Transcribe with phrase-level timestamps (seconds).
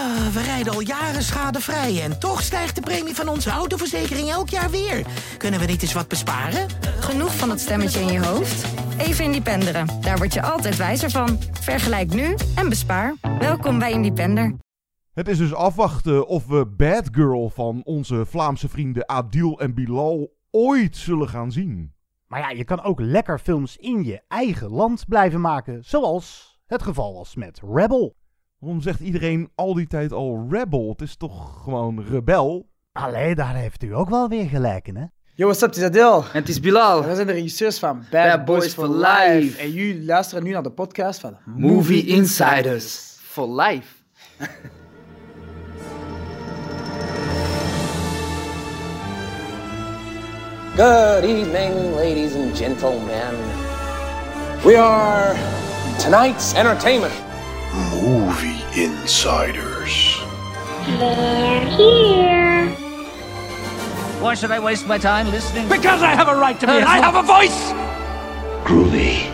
[0.00, 4.48] Ah, we rijden al jaren schadevrij en toch stijgt de premie van onze autoverzekering elk
[4.48, 5.06] jaar weer.
[5.38, 6.68] Kunnen we niet eens wat besparen?
[7.00, 8.66] Genoeg van dat stemmetje in je hoofd?
[8.98, 9.86] Even Independeren.
[10.00, 11.38] Daar word je altijd wijzer van.
[11.52, 13.14] Vergelijk nu en bespaar.
[13.38, 14.56] Welkom bij Independer.
[15.12, 20.32] Het is dus afwachten of we Bad Girl van onze Vlaamse vrienden Adil en Bilal
[20.50, 21.92] ooit zullen gaan zien.
[22.26, 25.84] Maar ja, je kan ook lekker films in je eigen land blijven maken.
[25.84, 28.18] Zoals het geval was met Rebel.
[28.60, 30.88] Waarom zegt iedereen al die tijd al Rebel?
[30.88, 32.68] Het is toch gewoon rebel?
[32.92, 35.04] Allee, daar heeft u ook wel weer gelijk in, hè?
[35.34, 36.16] Yo, what's up, het is Adil.
[36.16, 37.04] En het is Bilal.
[37.04, 39.34] Wij zijn de regisseurs van Bad, Bad Boys, Boys for for Life.
[39.34, 39.60] Life.
[39.60, 43.16] En jullie luisteren nu naar de podcast van Movie Insiders.
[43.20, 43.94] For life.
[50.76, 53.34] Good evening, ladies and gentlemen.
[54.62, 55.34] We are
[55.98, 57.29] tonight's entertainment.
[57.72, 60.18] Movie Insiders.
[64.20, 65.68] Why should I waste my time listening?
[65.68, 66.72] Because I have a right to be.
[66.72, 67.72] I have a voice.
[68.64, 69.30] Groovy.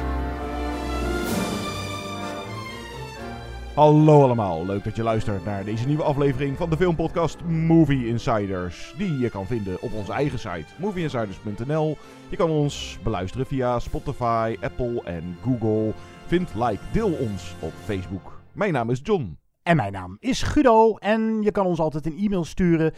[3.75, 8.95] Hallo allemaal, leuk dat je luistert naar deze nieuwe aflevering van de filmpodcast Movie Insiders.
[8.97, 11.97] Die je kan vinden op onze eigen site movieinsiders.nl.
[12.29, 15.93] Je kan ons beluisteren via Spotify, Apple en Google.
[16.27, 18.36] Vind, like, deel ons op Facebook.
[18.57, 19.39] Mijn naam is John.
[19.63, 22.93] En mijn naam is Guido en je kan ons altijd een e-mail sturen.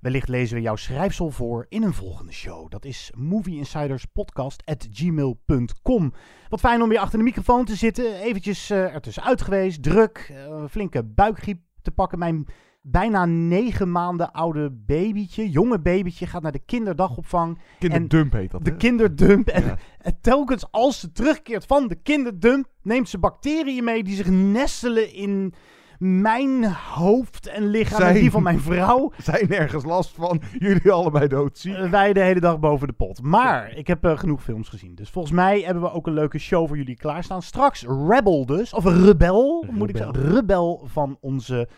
[0.00, 2.70] Wellicht lezen we jouw schrijfsel voor in een volgende show.
[2.70, 6.12] Dat is movieinsiderspodcast.gmail.com.
[6.48, 8.14] Wat fijn om weer achter de microfoon te zitten.
[8.14, 12.18] Eventjes uh, ertussenuit geweest, druk, een flinke buikgriep te pakken.
[12.18, 12.46] Mijn
[12.90, 17.58] bijna negen maanden oude babytje, jonge babytje, gaat naar de kinderdagopvang.
[17.78, 19.48] Kinderdump heet dat, De kinderdump.
[19.48, 19.76] En, Ja.
[19.98, 25.12] en telkens als ze terugkeert van de kinderdump, neemt ze bacteriën mee die zich nestelen
[25.14, 25.54] in
[25.98, 29.12] mijn hoofd en lichaam en die van mijn vrouw.
[29.22, 30.40] Zijn ergens last van?
[30.58, 31.74] Jullie allebei doodziek?
[31.74, 33.22] Eh, wij de hele dag boven de pot.
[33.22, 34.94] Maar ik heb eh, genoeg films gezien.
[34.94, 37.42] Dus volgens mij hebben we ook een leuke show voor jullie klaarstaan.
[37.42, 38.72] Straks Rebel dus.
[38.74, 40.14] Of Rebel, moet ik Rebel.
[40.14, 40.34] zeggen.
[40.34, 41.68] Rebel van onze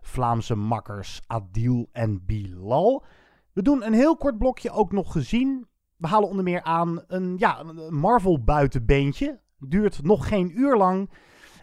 [0.00, 3.04] Vlaamse makkers Adil en Bilal.
[3.52, 5.66] We doen een heel kort blokje ook nog gezien.
[5.96, 9.40] We halen onder meer aan een, ja, een Marvel buitenbeentje.
[9.58, 11.10] Duurt nog geen uur lang.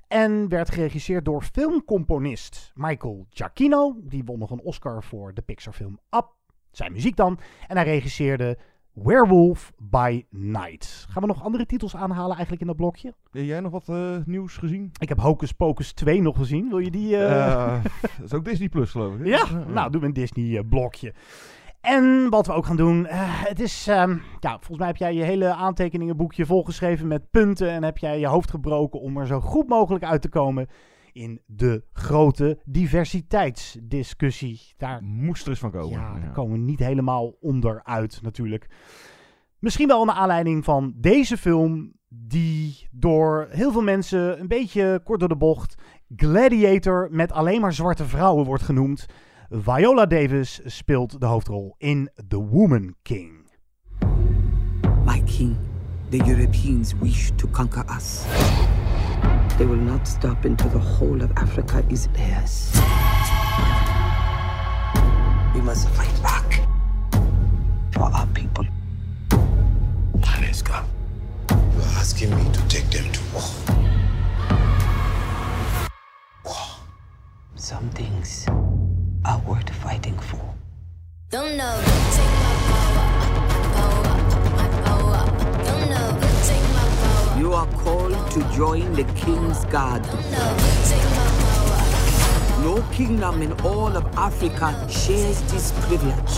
[0.07, 3.99] En werd geregisseerd door filmcomponist Michael Giacchino.
[4.03, 6.35] Die won nog een Oscar voor de Pixar-film Up.
[6.71, 7.39] Zijn muziek dan.
[7.67, 8.57] En hij regisseerde
[9.03, 11.05] Werewolf by Night.
[11.09, 13.13] Gaan we nog andere titels aanhalen eigenlijk in dat blokje?
[13.31, 14.91] Heb jij nog wat eh, nieuws gezien?
[14.99, 16.69] Ik heb Hocus Pocus 2 nog gezien.
[16.69, 17.17] Wil je die...
[17.17, 19.25] Eh, dat is ook Disney Plus, geloof ik.
[19.25, 21.13] Ja, nou doen we een Disney-blokje.
[21.81, 25.23] En wat we ook gaan doen, het is, ehm, ja, volgens mij heb jij je
[25.23, 29.67] hele aantekeningenboekje volgeschreven met punten en heb jij je hoofd gebroken om er zo goed
[29.67, 30.67] mogelijk uit te komen
[31.17, 34.61] in de grote diversiteitsdiscussie.
[34.77, 35.89] Daar, Moest er eens van komen.
[35.99, 36.29] ja, daar Ja.
[36.29, 38.67] komen we niet helemaal onderuit natuurlijk.
[39.59, 45.19] Misschien wel naar aanleiding van deze film, die door heel veel mensen een beetje kort
[45.19, 45.75] door de bocht
[46.15, 49.05] Gladiator met alleen maar zwarte vrouwen wordt genoemd.
[49.49, 53.31] Viola Davis speelt de hoofdrol in The Woman King.
[55.05, 55.55] My king,
[56.09, 58.25] the Europeans wish to conquer us.
[59.57, 62.71] They will not stop until the whole of Africa is theirs.
[65.55, 66.61] We must fight back
[67.91, 68.65] for our people.
[70.19, 70.85] Aleska,
[71.49, 73.41] you are asking me to take them to war.
[77.55, 78.45] Some things
[79.25, 80.53] are worth fighting for.
[81.31, 81.81] Don't know,
[87.37, 90.03] You are called to join the king's guard.
[92.63, 96.35] No, kingdom in all of Africa shares this privilege.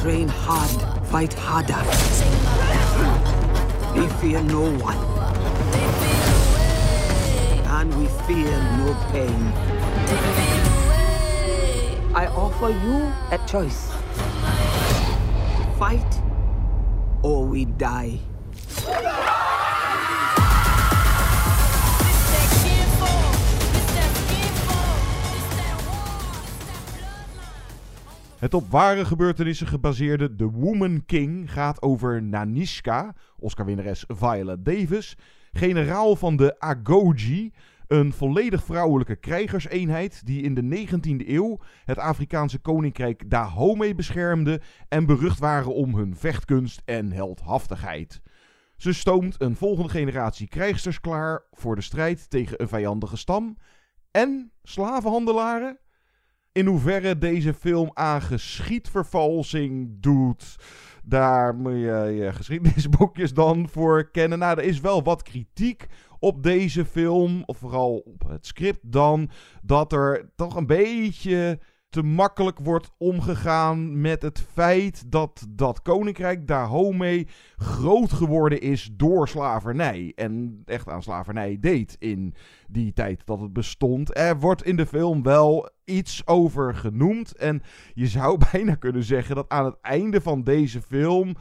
[0.00, 0.70] Train hard,
[1.08, 1.82] fight harder.
[3.98, 4.98] We fear no one.
[7.66, 9.52] And we fear no pain.
[12.14, 13.90] I offer you a choice.
[15.76, 16.22] Fight
[17.22, 18.20] or we die.
[28.38, 35.16] Het op ware gebeurtenissen gebaseerde The Woman King gaat over Nanishka, Oscar-winnares Viola Davis,
[35.52, 37.52] generaal van de Agoji,
[37.86, 45.06] een volledig vrouwelijke krijgerseenheid die in de 19e eeuw het Afrikaanse koninkrijk Dahomey beschermde en
[45.06, 48.20] berucht waren om hun vechtkunst en heldhaftigheid.
[48.76, 53.56] Ze stoomt een volgende generatie krijgsters klaar voor de strijd tegen een vijandige stam
[54.10, 55.78] en slavenhandelaren.
[56.58, 60.56] In hoeverre deze film aan geschiedvervalsing doet,
[61.04, 64.38] daar moet je je geschiedenisboekjes dan voor kennen.
[64.38, 65.86] Nou, er is wel wat kritiek
[66.18, 69.30] op deze film, of vooral op het script dan,
[69.62, 71.58] dat er toch een beetje
[71.90, 77.26] te makkelijk wordt omgegaan met het feit dat dat koninkrijk Dahomey
[77.56, 80.12] groot geworden is door slavernij.
[80.14, 82.34] En echt aan slavernij deed in
[82.68, 84.16] die tijd dat het bestond.
[84.16, 87.36] Er wordt in de film wel iets over genoemd.
[87.36, 87.62] En
[87.94, 91.34] je zou bijna kunnen zeggen dat aan het einde van deze film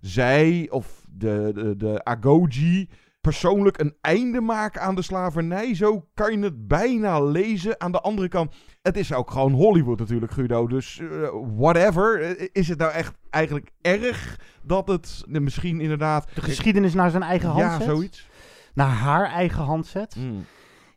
[0.00, 2.88] zij, of de, de, de Agoji,
[3.24, 5.74] persoonlijk een einde maken aan de slavernij.
[5.74, 7.80] Zo kan je het bijna lezen.
[7.80, 10.66] Aan de andere kant, het is ook gewoon Hollywood natuurlijk, Guido.
[10.66, 12.36] Dus uh, whatever.
[12.52, 16.28] Is het nou echt eigenlijk erg dat het uh, misschien inderdaad...
[16.34, 17.86] De geschiedenis naar zijn eigen hand ja, zet?
[17.86, 18.28] zoiets.
[18.74, 20.16] Naar haar eigen hand zet?
[20.16, 20.44] Mm.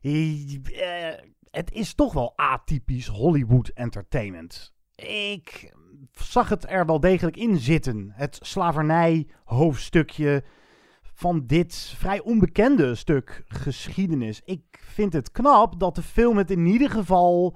[0.02, 0.16] Uh,
[1.52, 4.74] het is toch wel atypisch Hollywood entertainment.
[4.96, 5.74] Ik
[6.12, 8.12] zag het er wel degelijk in zitten.
[8.14, 10.44] Het slavernij hoofdstukje
[11.18, 14.42] van dit vrij onbekende stuk geschiedenis.
[14.46, 17.56] Ik vind het knap dat de film het in ieder geval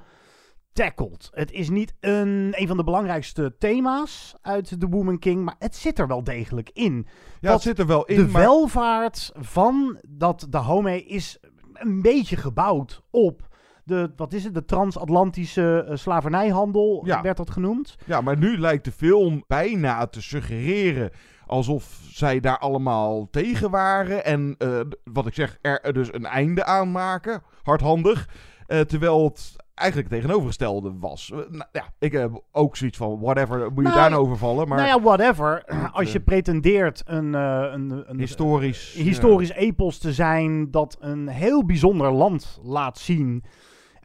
[0.73, 1.29] tackelt.
[1.33, 5.75] Het is niet een, een van de belangrijkste thema's uit The Woman King, maar het
[5.75, 7.07] zit er wel degelijk in.
[7.39, 8.15] Ja, het zit er wel in.
[8.15, 8.41] De maar...
[8.41, 11.39] welvaart van dat Dahomey is
[11.73, 13.49] een beetje gebouwd op
[13.83, 17.21] de, wat is het, de transatlantische uh, slavernijhandel, ja.
[17.21, 17.95] werd dat genoemd.
[18.05, 21.11] Ja, maar nu lijkt de film bijna te suggereren
[21.51, 24.25] alsof zij daar allemaal tegen waren.
[24.25, 27.43] En uh, wat ik zeg, er dus een einde aan maken.
[27.63, 28.29] Hardhandig.
[28.67, 31.31] Uh, terwijl het eigenlijk het tegenovergestelde was.
[31.33, 34.37] Uh, nou, ja, ik heb ook zoiets van, whatever, moet je nou, daar nou over
[34.37, 34.67] vallen.
[34.67, 35.63] Maar, nou ja, whatever.
[35.99, 42.11] Als je pretendeert een, een, een historisch, historisch epos te zijn dat een heel bijzonder
[42.11, 43.43] land laat zien.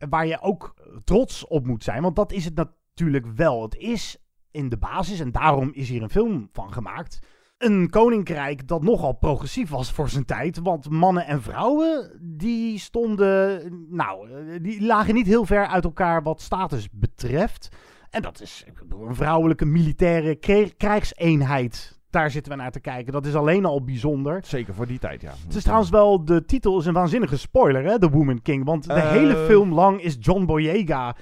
[0.09, 2.03] Waar je ook trots op moet zijn.
[2.03, 3.63] Want dat is het natuurlijk wel.
[3.63, 4.17] Het is
[4.51, 7.19] in de basis, en daarom is hier een film van gemaakt
[7.59, 10.59] een koninkrijk dat nogal progressief was voor zijn tijd.
[10.63, 14.29] Want mannen en vrouwen, die stonden, nou,
[14.61, 17.69] die lagen niet heel ver uit elkaar wat status betreft.
[18.11, 20.39] En dat is een vrouwelijke militaire
[20.77, 22.01] krijgseenheid.
[22.11, 23.13] Daar zitten we naar te kijken.
[23.13, 24.41] Dat is alleen al bijzonder.
[24.45, 25.33] Zeker voor die tijd, ja.
[25.47, 28.65] Het is trouwens wel, de titel is een waanzinnige spoiler, hè, The Woman King.
[28.65, 29.11] Want de uh...
[29.11, 31.17] hele film lang is John Boyega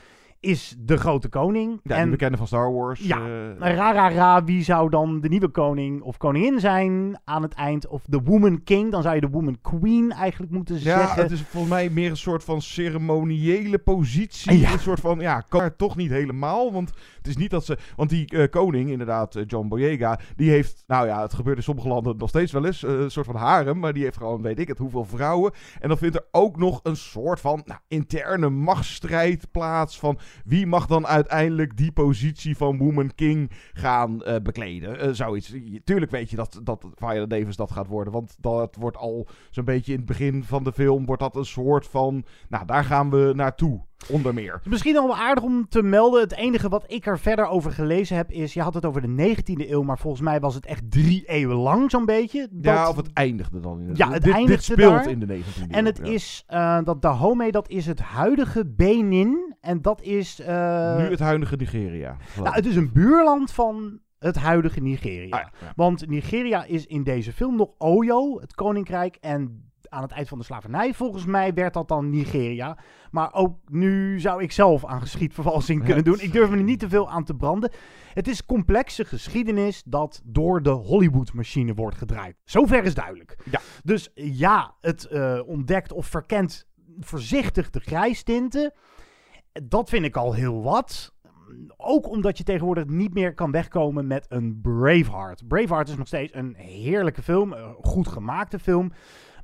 [0.45, 1.81] is de grote koning.
[1.83, 3.01] Ja, en, die bekende van Star Wars.
[3.01, 7.43] Ja, uh, ra, ra, ra, wie zou dan de nieuwe koning of koningin zijn aan
[7.43, 7.87] het eind?
[7.87, 11.23] Of de Woman King, dan zou je de Woman Queen eigenlijk moeten ja, zeggen.
[11.23, 14.59] het is volgens mij meer een soort van ceremoniële positie.
[14.59, 14.73] Ja.
[14.73, 16.73] Een soort van, ja, kan toch niet helemaal.
[16.73, 17.79] Want het is niet dat ze...
[17.97, 20.85] Want die uh, koning, inderdaad, uh, John Boyega, die heeft...
[20.87, 22.83] Nou ja, het gebeurt in sommige landen nog steeds wel eens.
[22.83, 25.53] een soort van harem, maar die heeft gewoon, weet ik het, hoeveel vrouwen.
[25.81, 30.19] En dan vindt er ook nog een soort van nou, interne machtsstrijd plaats van...
[30.45, 35.07] Wie mag dan uiteindelijk die positie van Woman King gaan uh, bekleden?
[35.07, 35.55] Uh, zoiets.
[35.85, 38.13] Tuurlijk weet je dat, dat Viola Davis dat gaat worden.
[38.13, 41.07] Want dat wordt al zo'n beetje in het begin van de film...
[41.07, 42.25] wordt dat een soort van...
[42.49, 43.85] Nou, daar gaan we naartoe.
[44.11, 44.61] Onder meer.
[44.65, 46.21] Misschien al wel aardig om te melden.
[46.21, 48.55] Het enige wat ik er verder over gelezen heb is...
[48.55, 51.57] Je had het over de 19e eeuw, maar volgens mij was het echt drie eeuwen
[51.57, 52.49] lang zo'n beetje.
[52.51, 52.75] Dat...
[52.75, 55.11] Ja, of het eindigde dan in de Ja, het dit, eindigde dit speelt daar.
[55.11, 55.67] in de 19e eeuw.
[55.69, 56.05] En het ja.
[56.05, 59.44] is uh, dat Dahomey, dat is het huidige Benin.
[59.65, 60.41] En dat is...
[60.41, 60.47] Uh...
[60.97, 62.17] Nu het huidige Nigeria.
[62.37, 65.37] Nou, het is een buurland van het huidige Nigeria.
[65.37, 65.73] Ah, ja.
[65.77, 69.17] Want Nigeria is in deze film nog Oyo, het koninkrijk.
[69.21, 72.79] En aan het eind van de slavernij, volgens mij, werd dat dan Nigeria.
[73.11, 76.21] Maar ook nu zou ik zelf aan geschiedvervalsing kunnen doen.
[76.21, 77.71] Ik durf me er niet te veel aan te branden.
[78.15, 82.37] Het is complexe geschiedenis dat door de Hollywood-machine wordt gedraaid.
[82.45, 83.37] Zover is duidelijk.
[83.51, 83.61] Ja.
[83.85, 86.67] Dus ja, het uh, ontdekt of verkent
[87.01, 88.73] voorzichtig de grijstinten.
[89.63, 91.13] Dat vind ik al heel wat.
[91.77, 95.49] Ook omdat je tegenwoordig niet meer kan wegkomen met een Braveheart.
[95.49, 98.93] Braveheart is nog steeds een heerlijke film, een goed gemaakte film.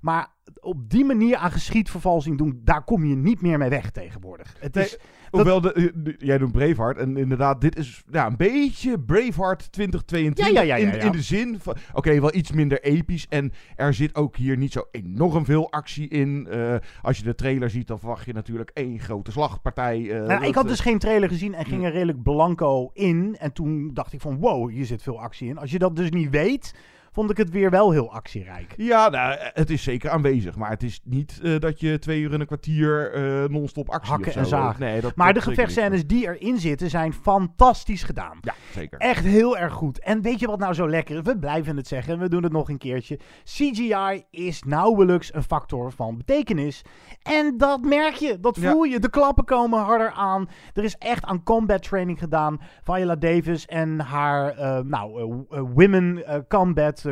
[0.01, 0.29] Maar
[0.61, 4.57] op die manier aan geschiedvervalsing doen, daar kom je niet meer mee weg tegenwoordig.
[4.59, 4.99] Het Nee, is,
[5.31, 6.99] Hoewel, de, de- jij doet Braveheart.
[6.99, 10.47] En inderdaad, dit is ja, een beetje Braveheart 2022.
[10.47, 13.27] Ja, ja, ja, ja, in, in de zin van, oké, wel iets minder episch.
[13.29, 16.47] En er zit ook hier niet zo enorm veel actie in.
[16.51, 20.11] Eh, als je de trailer ziet, dan verwacht je natuurlijk één grote slagpartij.
[20.21, 23.37] eh, Nou, ik had eh, dus geen trailer gezien en ging er redelijk blanco in.
[23.39, 25.59] En toen dacht ik van wow, hier zit veel actie in.
[25.59, 26.75] Als je dat dus niet weet,
[27.13, 28.75] vond ik het weer wel heel actierijk.
[28.77, 30.57] Ja, nou, het is zeker aanwezig.
[30.57, 34.13] Maar het is niet eh, dat je twee uur en een kwartier eh, non-stop actie
[34.13, 34.81] Hakken en zagen.
[34.81, 38.39] Nee, dat, maar dat de gevechtscènes die erin zitten zijn fantastisch gedaan.
[38.41, 38.99] Ja, zeker.
[38.99, 40.01] Echt heel erg goed.
[40.01, 41.23] En weet je wat nou zo lekker is?
[41.23, 43.19] We blijven het zeggen en we doen het nog een keertje.
[43.45, 46.83] CGI is nauwelijks een factor van betekenis.
[47.23, 48.99] En dat merk je, dat voel je.
[48.99, 50.49] De klappen komen harder aan.
[50.75, 52.61] Er is echt aan combat training gedaan.
[52.83, 56.41] Viola Davis en haar uh, nou, uh, uh,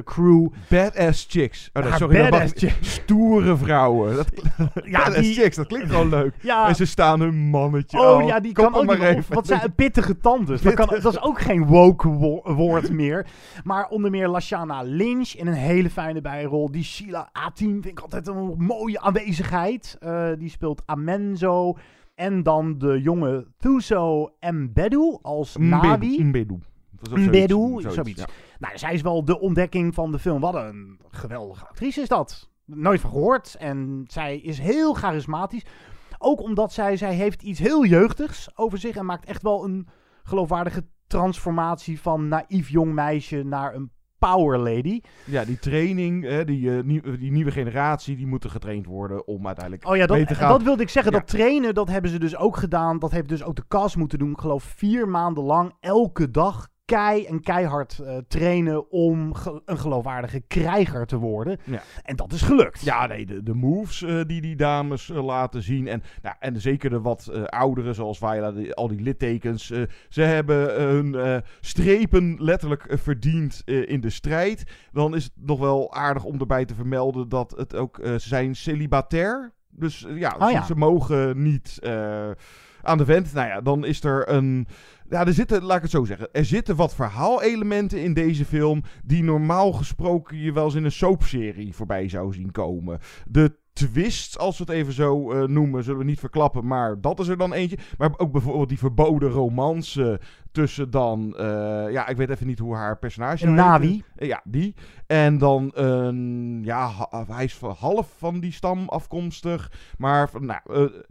[0.04, 0.48] crew.
[0.68, 1.70] Badass chicks.
[1.72, 4.16] Oh, nee, Haar sorry, badass ik- Stoere vrouwen.
[4.16, 4.28] Dat,
[4.84, 6.34] Ja, badass die- chicks, dat klinkt gewoon leuk.
[6.40, 6.68] Ja.
[6.68, 8.00] En ze staan hun mannetje.
[8.00, 9.18] Oh ja, die kom kan ook maar even.
[9.18, 10.62] Of, wat zijn pittige tandes.
[10.62, 13.26] Dat, kan, dat is ook geen woke wo- woord meer.
[13.64, 16.70] Maar onder meer Lashana Lynch in een hele fijne bijrol.
[16.70, 19.96] Die Sheila A-team vind ik altijd een mooie aanwezigheid.
[20.00, 21.76] Eh, die speelt Amenzo.
[22.14, 26.22] En dan de jonge Thuso Mbedu als Navi.
[26.24, 26.58] Mbedu.
[27.00, 28.26] Of zoiets, ja.
[28.58, 30.40] Nou, zij is wel de ontdekking van de film.
[30.40, 32.50] Wat een geweldige actrice is dat.
[32.64, 33.56] Nooit van gehoord.
[33.58, 35.64] En zij is heel charismatisch.
[36.18, 38.96] Ook omdat zij, zij heeft iets heel jeugdigs over zich.
[38.96, 39.88] En maakt echt wel een
[40.22, 45.00] geloofwaardige transformatie van naïef jong meisje naar een power lady.
[45.24, 49.46] Ja, die training, hè, die, eh, nieuw- die nieuwe generatie, die moeten getraind worden om
[49.46, 50.48] uiteindelijk Oh ja, mee dat, te gaan.
[50.48, 51.12] dat wilde ik zeggen.
[51.12, 51.18] Ja.
[51.18, 52.98] Dat trainen, dat hebben ze dus ook gedaan.
[52.98, 54.30] Dat heeft dus ook de cast moeten doen.
[54.30, 59.78] Ik geloof vier maanden lang, elke dag kei en keihard eh, trainen om ge- een
[59.78, 61.58] geloofwaardige krijger te worden.
[61.64, 61.82] Ja.
[62.02, 62.80] En dat is gelukt.
[62.80, 65.88] Ja, nee, de, de moves eh, die die dames eh, laten zien.
[65.88, 69.72] En, nou, en zeker de wat ouderen, zoals Viola, die- al die littekens.
[70.08, 74.64] ze hebben hun strepen letterlijk verdiend in de strijd.
[74.92, 78.54] Dan is het nog wel aardig om erbij te vermelden dat het ook ze zijn
[78.56, 79.52] celibatair.
[79.70, 80.64] Dus ja, Oh ze, ja.
[80.64, 81.78] ze mogen niet
[82.82, 83.32] aan de vent.
[83.32, 84.66] Nou ja, dan is er een...
[85.10, 86.28] Ja, er zitten, laat ik het zo zeggen.
[86.32, 88.82] Er zitten wat verhaalelementen in deze film.
[89.04, 92.98] die normaal gesproken je wel eens in een soapserie voorbij zou zien komen.
[93.26, 96.66] De twist, als we het even zo eh, noemen, zullen we niet verklappen.
[96.66, 97.78] Maar dat is er dan eentje.
[97.98, 100.20] Maar ook bijvoorbeeld die verboden romance
[100.52, 101.36] tussen dan.
[101.36, 101.44] eh,
[101.90, 103.46] ja, ik weet even niet hoe haar personage.
[103.46, 103.86] Een nou heette.
[103.86, 104.02] Navi.
[104.16, 104.74] Eh, ja, die.
[105.06, 106.60] En dan een.
[106.64, 109.72] Ja, ha- hij is van- half van die stam afkomstig.
[109.98, 110.60] Maar van, nou,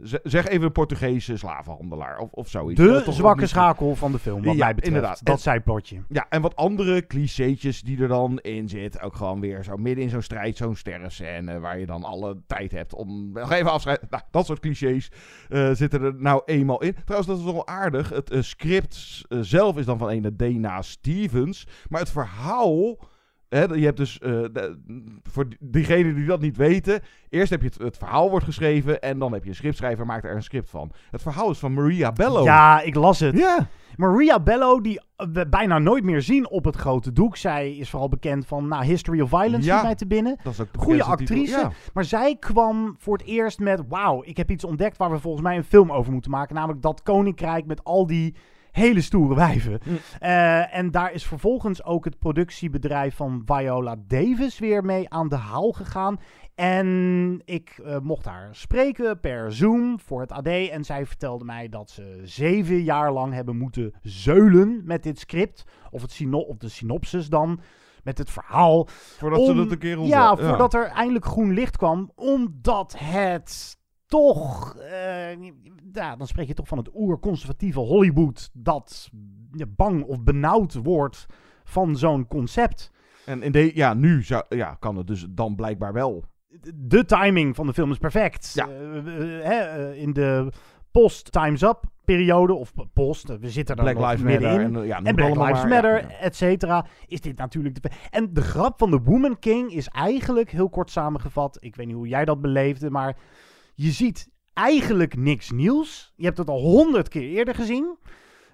[0.00, 2.80] eh, zeg even een Portugese slavenhandelaar of, of zoiets.
[2.80, 4.86] De Eh, toch zwakke niet- schakel van de film, wat Ja, mij betreft.
[4.86, 5.24] inderdaad.
[5.24, 6.04] Dat En-.
[6.08, 9.00] Ja, en wat andere clichétjes die er dan in zitten.
[9.00, 11.58] Ook gewoon weer zo midden in zo'n strijd, zo'n sterrenscène.
[11.60, 14.10] Waar je dan alle tijd hebt om nog even afscheid.
[14.10, 15.10] Nou, dat soort clichés
[15.48, 16.94] eh, zitten er nou eenmaal in.
[17.04, 18.08] Trouwens, dat is wel aardig.
[18.08, 21.66] Het eh, script eh, zelf is dan van ene Dana Stevens.
[21.88, 22.98] Maar het verhaal.
[23.48, 24.78] Hè, je hebt dus, eh, de-
[25.22, 29.18] voor diegenen die dat niet weten, eerst heb je het, het verhaal wordt geschreven en
[29.18, 30.90] dan heb je een scriptschrijver, maakt er een script van.
[31.10, 32.44] Het verhaal is van Maria Bello.
[32.44, 33.38] Ja, ik las het.
[33.38, 33.68] Ja.
[33.96, 35.00] Maria Bello, die
[35.32, 37.36] we bijna nooit meer zien op het grote doek.
[37.36, 40.36] Zij is vooral bekend van nou, History of Violence, Ja, mij te binnen.
[40.42, 41.58] dat is ook de Goede titel, actrice.
[41.58, 41.70] ja.
[41.94, 43.82] Maar zij kwam voor het eerst met...
[43.88, 46.54] Wauw, ik heb iets ontdekt waar we volgens mij een film over moeten maken.
[46.54, 48.34] Namelijk dat koninkrijk met al die
[48.78, 49.80] hele stoere wijven.
[49.84, 49.98] Mm.
[50.18, 55.36] Eh, en daar is vervolgens ook het productiebedrijf van Viola Davis weer mee aan de
[55.36, 56.18] haal gegaan.
[56.54, 60.46] En ik eh, mocht haar spreken per Zoom voor het AD.
[60.46, 65.64] En zij vertelde mij dat ze zeven jaar lang hebben moeten zeulen met dit script.
[65.90, 67.60] Of, het syno- of de synopsis dan.
[68.02, 68.88] Met het verhaal.
[69.18, 70.36] Voordat ze dat een keer ja.
[70.36, 72.10] voordat er eindelijk groen licht kwam.
[72.14, 73.77] Omdat het
[74.08, 74.76] toch...
[74.76, 75.36] eh,
[75.92, 78.50] ja, dan spreek je toch van het oerconservatieve Hollywood...
[78.52, 79.10] dat
[79.52, 81.26] ja, bang of benauwd wordt
[81.64, 82.90] van zo'n concept.
[83.24, 86.24] En in de, ja, nu zou, ja, kan het dus dan blijkbaar wel.
[86.74, 88.52] De timing van de film is perfect.
[88.54, 88.68] Ja.
[88.68, 90.52] Eh, eh, in de
[90.90, 94.32] post-Time's Up periode, of post, we zitten er Black nog Lives.
[94.32, 96.18] Matter en, ja, noem en het Black Lives maar, Matter, ja, ja.
[96.18, 97.82] et cetera, is dit natuurlijk...
[97.82, 101.86] De, en de grap van de Woman King is eigenlijk, heel kort samengevat, ik weet
[101.86, 103.16] niet hoe jij dat beleefde, maar
[103.80, 106.12] je ziet eigenlijk niks nieuws.
[106.16, 107.98] Je hebt het al honderd keer eerder gezien.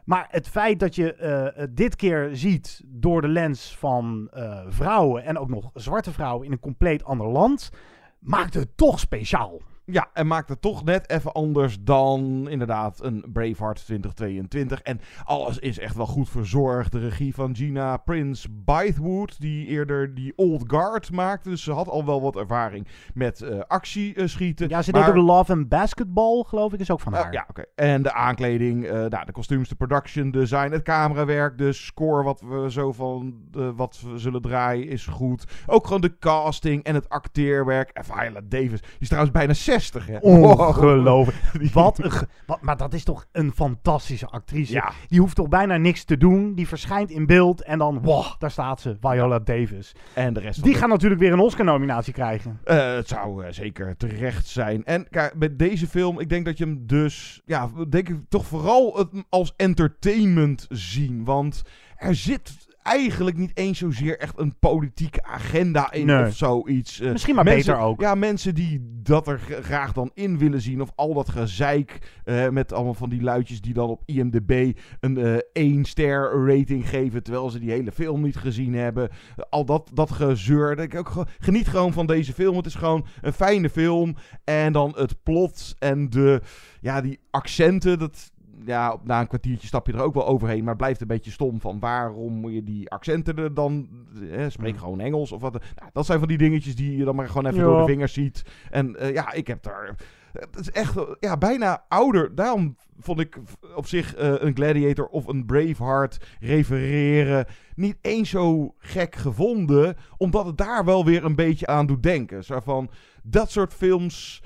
[0.04, 4.64] Maar het feit dat je eh, het dit keer ziet door de lens van eh,
[4.69, 7.71] vrouwen en ook nog zwarte vrouwen in een compleet ander land,
[8.19, 9.61] maakt het toch speciaal.
[9.87, 14.81] Ja, en maakt het toch net even anders dan inderdaad een Braveheart 2022.
[14.83, 16.93] En alles is echt wel goed verzorgd.
[16.93, 21.49] De regie van Gina Prince Bythewood, die eerder die Old Guard maakte.
[21.49, 24.69] Dus ze had al wel wat ervaring met eh actie eh, schieten.
[24.69, 27.33] Ja, ze Maar- deed ook Love and Basketball, geloof ik, is ook van Oh, haar.
[27.33, 27.64] ja, oké.
[27.75, 32.41] En de aankleding, eh, nou, de kostuums, de production design, het camerawerk, de score wat
[32.41, 35.45] we zo van eh, wat we zullen draaien is goed.
[35.67, 37.91] Ook gewoon de casting en het acteerwerk.
[37.91, 40.16] En Viola Davis, die is trouwens bijna 60 60, hè?
[40.21, 41.73] Ongelooflijk.
[41.73, 44.73] Wat een ge- wat, maar dat is toch een fantastische actrice.
[44.73, 44.93] Ja.
[45.09, 46.54] Die hoeft toch bijna niks te doen.
[46.54, 49.93] Die verschijnt in beeld en dan, wow, daar staat ze, Viola Davis.
[50.14, 52.61] En de rest van Die de- gaan natuurlijk weer een Oscar-nominatie krijgen.
[52.64, 54.85] Eh, het zou eh, zeker terecht zijn.
[54.85, 58.47] En kijk, met deze film, ik denk dat je hem dus, ja, denk ik toch
[58.47, 61.25] vooral het als entertainment zien.
[61.25, 61.62] Want
[61.97, 62.52] er zit
[62.85, 66.26] eigenlijk niet eens zozeer echt een politieke agenda in Nee.
[66.26, 67.00] of zoiets.
[67.00, 68.00] Eh, Misschien maar mensen- beter ook.
[68.00, 70.81] Ja, mensen die dat er graag dan in willen zien.
[70.83, 75.17] Of al dat gezeik eh, met allemaal van die luidjes die dan op IMDb een
[75.19, 77.23] eh 1 ster rating geven.
[77.23, 79.09] Terwijl ze die hele film niet gezien hebben.
[79.50, 80.79] Al dat, dat gezeur.
[80.79, 82.57] Ik ook geniet gewoon van deze film.
[82.57, 84.17] Het is gewoon een fijne film.
[84.45, 86.41] En dan het plot en de,
[86.81, 87.99] ja, die accenten.
[87.99, 88.33] Dat,
[88.64, 90.64] ja, op- na een kwartiertje stap je er ook wel overheen.
[90.64, 93.88] Maar blijft een beetje stom van waarom moet je die accenten er dan...
[94.30, 94.78] Eh, spreek Mm.
[94.78, 95.52] gewoon Engels of wat.
[95.52, 97.64] Nou, dat zijn van die dingetjes die je dan maar gewoon even Ja.
[97.64, 98.42] door de vingers ziet.
[98.71, 99.94] En eh, ja, ik heb daar...
[100.35, 102.35] Het is echt ja, bijna ouder.
[102.35, 103.38] Daarom vond ik
[103.76, 109.97] op zich eh, een Gladiator of een Braveheart refereren niet eens zo gek gevonden.
[110.16, 112.44] Omdat het daar wel weer een beetje aan doet denken.
[112.44, 112.90] Zo van,
[113.23, 114.42] dat soort films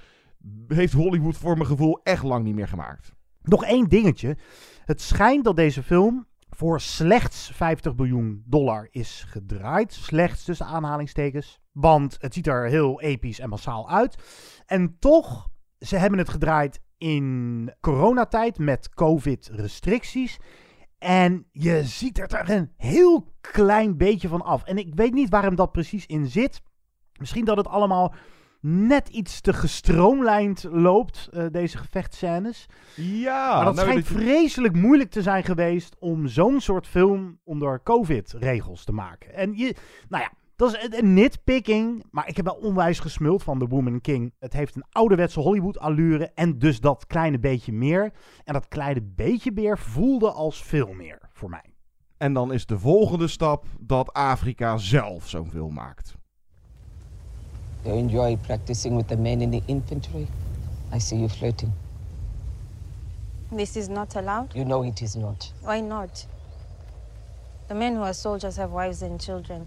[0.68, 3.16] heeft Hollywood voor mijn gevoel echt lang niet meer gemaakt.
[3.48, 4.36] Nog één dingetje.
[4.84, 9.92] Het schijnt dat deze film voor slechts 50 miljoen dollar is gedraaid.
[9.92, 11.60] Slechts tussen aanhalingstekens.
[11.72, 14.16] Want het ziet er heel episch en massaal uit.
[14.66, 20.38] En toch, ze hebben het gedraaid in coronatijd met COVID-restricties.
[20.98, 24.64] En je ziet er een heel klein beetje van af.
[24.64, 26.62] En ik weet niet waarom dat precies in zit.
[27.18, 28.14] Misschien dat het allemaal
[28.60, 32.66] net iets te gestroomlijnd loopt, eh, deze gevechtscènes.
[32.96, 36.86] Ja, maar dat nou, schijnt dat je- vreselijk moeilijk te zijn geweest om zo'n soort
[36.86, 39.34] film onder COVID-regels te maken.
[39.34, 39.74] En je,
[40.08, 43.66] nou ja, dat is een- een nitpicking, maar ik heb wel onwijs gesmuld van The
[43.66, 44.34] Woman King.
[44.38, 48.12] Het heeft een ouderwetse Hollywood-allure en dus dat kleine beetje meer.
[48.44, 51.64] En dat kleine beetje meer voelde als veel meer voor mij.
[52.16, 56.14] En dan is de volgende stap dat Afrika zelf zo'n film maakt.
[57.88, 60.28] You enjoy practicing with the men in the infantry?
[60.92, 61.72] I see you flirting.
[63.50, 64.54] This is not allowed?
[64.54, 65.50] You know it is not.
[65.62, 66.26] Why not?
[67.68, 69.66] The men who are soldiers have wives and children,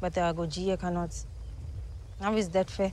[0.00, 1.14] but the Agojie cannot.
[2.18, 2.92] How is that fair?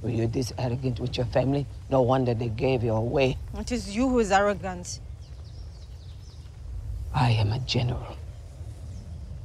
[0.00, 1.66] Were you this arrogant with your family?
[1.90, 3.36] No wonder they gave you away.
[3.58, 5.00] It is you who is arrogant.
[7.12, 8.16] I am a general.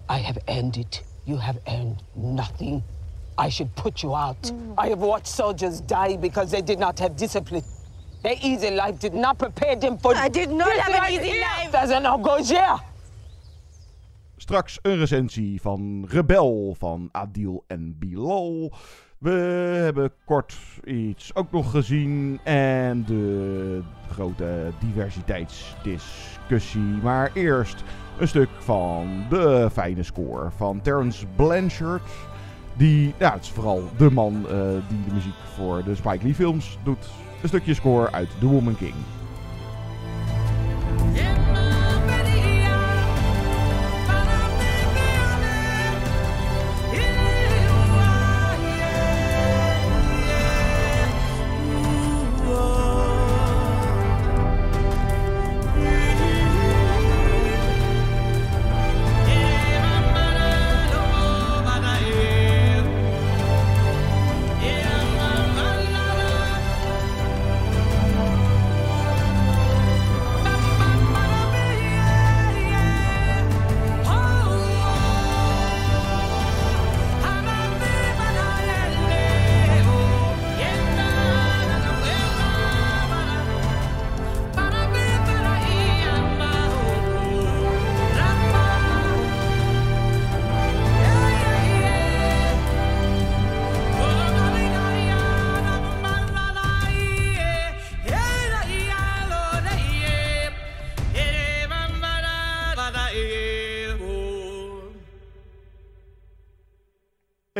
[0.07, 1.01] I have earned it.
[1.25, 2.83] You have earned nothing.
[3.39, 4.51] I should put you out.
[4.77, 7.63] I have watched soldiers die because they did not have discipline.
[8.21, 11.39] Their easy life did not prepare them for I did not have an life easy
[11.39, 11.73] life.
[11.73, 12.79] As an Ogosier.
[14.37, 18.73] Straks een recensie van Rebel van Adil en Bilal.
[19.17, 19.31] We
[19.83, 22.39] hebben kort iets ook nog gezien.
[22.43, 26.99] En de grote diversiteitsdiscussie.
[27.03, 27.83] Maar eerst
[28.19, 32.01] een stuk van de fijne score van Terence Blanchard.
[32.79, 36.35] Die, ja, het is vooral de man eh, die de muziek voor de Spike Lee
[36.35, 37.09] films doet.
[37.41, 38.93] Een stukje score uit The Woman King.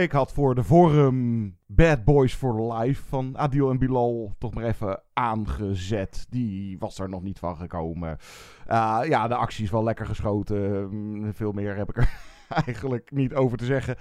[0.10, 4.64] ik had voor de forum Bad Boys for Life van Adil en Bilal toch maar
[4.64, 6.26] even aangezet.
[6.30, 8.18] Die was er nog niet van gekomen.
[8.68, 10.90] Uh, ja, de actie is wel lekker geschoten.
[10.90, 12.10] Mm, veel meer heb ik er
[12.66, 13.96] eigenlijk niet over te zeggen.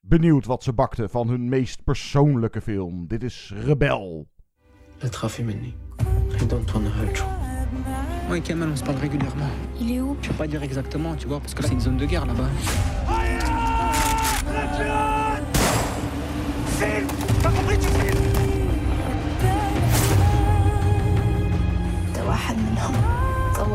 [0.00, 3.06] Benieuwd wat ze bakten van hun meest persoonlijke film.
[3.06, 4.28] Dit is Rebel.
[5.02, 5.74] Ne trafie maintenant.
[6.28, 7.24] Rien d'Antoine Hutch.
[8.28, 9.50] Moi et Kamal, on se parle régulièrement.
[9.80, 11.96] Il est où Je peux pas dire exactement, tu vois, parce que c'est une zone
[11.96, 12.48] de guerre là-bas.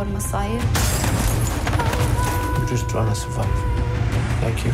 [0.02, 0.60] أول ما صاير
[2.56, 3.56] I'm just trying to survive.
[4.42, 4.72] Like you.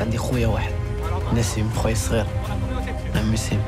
[0.00, 0.72] عندي خويا واحد
[1.34, 2.26] نسيم خويا الصغير
[3.16, 3.62] عمي سيم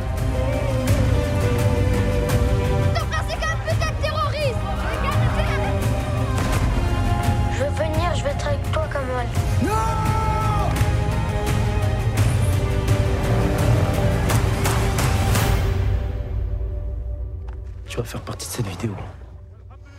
[18.01, 18.95] Vas faire partie de cette vidéo.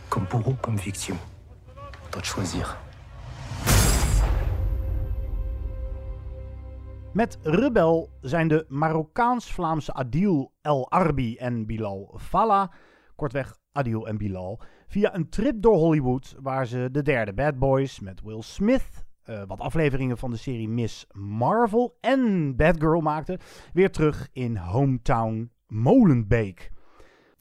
[0.09, 1.15] Comme bourreau, comme victime.
[2.11, 2.21] Toi.
[7.13, 12.71] Met Rebel zijn de Marokkaans-Vlaamse Adil El Arbi en Bilal Falla,
[13.15, 17.99] kortweg Adil en Bilal, via een trip door Hollywood waar ze de derde Bad Boys
[17.99, 23.39] met Will Smith, eh, wat afleveringen van de serie Miss Marvel en Batgirl maakten,
[23.73, 26.71] weer terug in hometown Molenbeek.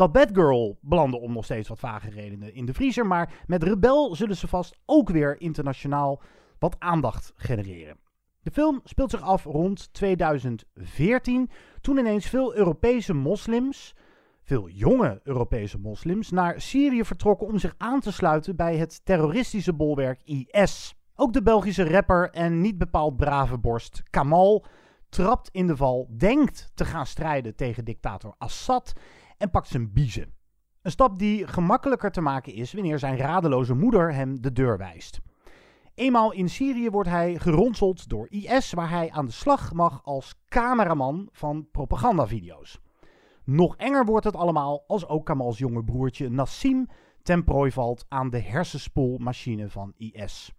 [0.02, 4.16] Dat Batgirl belandde om nog steeds wat vage redenen in de vriezer, maar met Rebel
[4.16, 6.22] zullen ze vast ook weer internationaal
[6.58, 7.98] wat aandacht genereren.
[8.40, 13.94] De film speelt zich af rond 2014, toen ineens veel Europese moslims,
[14.42, 19.72] veel jonge Europese moslims, naar Syrië vertrokken om zich aan te sluiten bij het terroristische
[19.72, 20.94] bolwerk IS.
[21.14, 24.64] Ook de Belgische rapper en niet bepaald brave borst Kamal
[25.08, 28.92] trapt in de val, denkt te gaan strijden tegen dictator Assad
[29.42, 30.34] en pakt zijn biezen.
[30.82, 35.20] Een stap die gemakkelijker te maken is wanneer zijn radeloze moeder hem de deur wijst.
[35.94, 40.34] Eenmaal in Syrië wordt hij geronseld door IS, waar hij aan de slag mag als
[40.48, 42.80] cameraman van propagandavideo's.
[43.44, 46.88] Nog enger wordt het allemaal als ook Kamals jonge broertje Nassim
[47.22, 50.52] ten prooi valt aan de hersenspoelmachine van IS.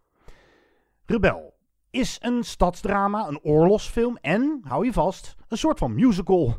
[1.06, 1.54] Rebel
[1.90, 6.58] is een stadsdrama, een oorlogsfilm en, hou je vast, een soort van musical.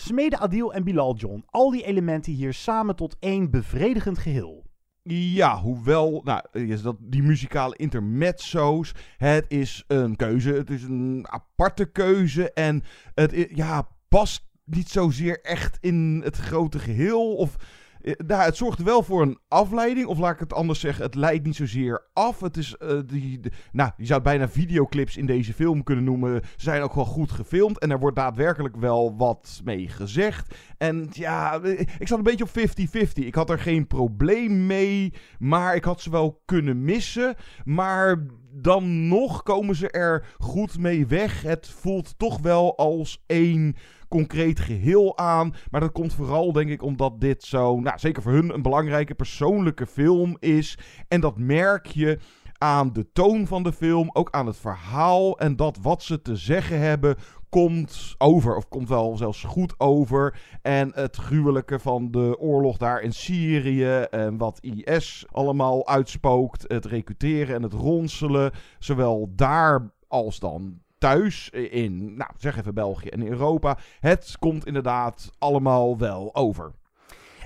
[0.00, 4.64] Smeden Adil en Bilal John, al die elementen hier samen tot één bevredigend geheel.
[5.12, 11.26] Ja, hoewel, nou, is dat die muzikale intermezzo's, het is een keuze, het is een
[11.28, 12.82] aparte keuze en
[13.14, 17.56] het ja, past niet zozeer echt in het grote geheel of...
[18.02, 21.44] eh, het zorgt wel voor een afleiding, of laat ik het anders zeggen, het leidt
[21.44, 22.40] niet zozeer af.
[22.40, 23.40] Het is, eh, die,
[23.72, 26.40] nou, je zou bijna videoclips in deze film kunnen noemen.
[26.42, 30.54] Ze zijn ook wel goed gefilmd en er wordt daadwerkelijk wel wat mee gezegd.
[30.78, 33.26] En ja, eh, ik zat een beetje op 50-50.
[33.26, 37.34] Ik had er geen probleem mee, maar ik had ze wel kunnen missen.
[37.64, 41.42] Maar dan nog komen ze er goed mee weg.
[41.42, 43.76] Het voelt toch wel als één
[44.10, 45.54] concreet geheel aan.
[45.70, 49.14] Maar dat komt vooral, denk ik, omdat dit zo, nou, zeker voor hun een belangrijke
[49.14, 50.78] persoonlijke film is.
[51.08, 52.18] En dat merk je
[52.58, 55.38] aan de toon van de film, ook aan het verhaal.
[55.38, 57.16] En dat wat ze te zeggen hebben,
[57.48, 60.40] komt over, of komt wel zelfs goed over.
[60.62, 64.06] En het gruwelijke van de oorlog daar in Syrië.
[64.10, 66.64] En wat IS allemaal uitspookt.
[66.66, 68.52] Het recruteren en het ronselen.
[68.78, 73.78] Zowel daar als dan thuis in, nou zeg even België en Europa.
[74.00, 76.72] Het komt inderdaad allemaal wel over.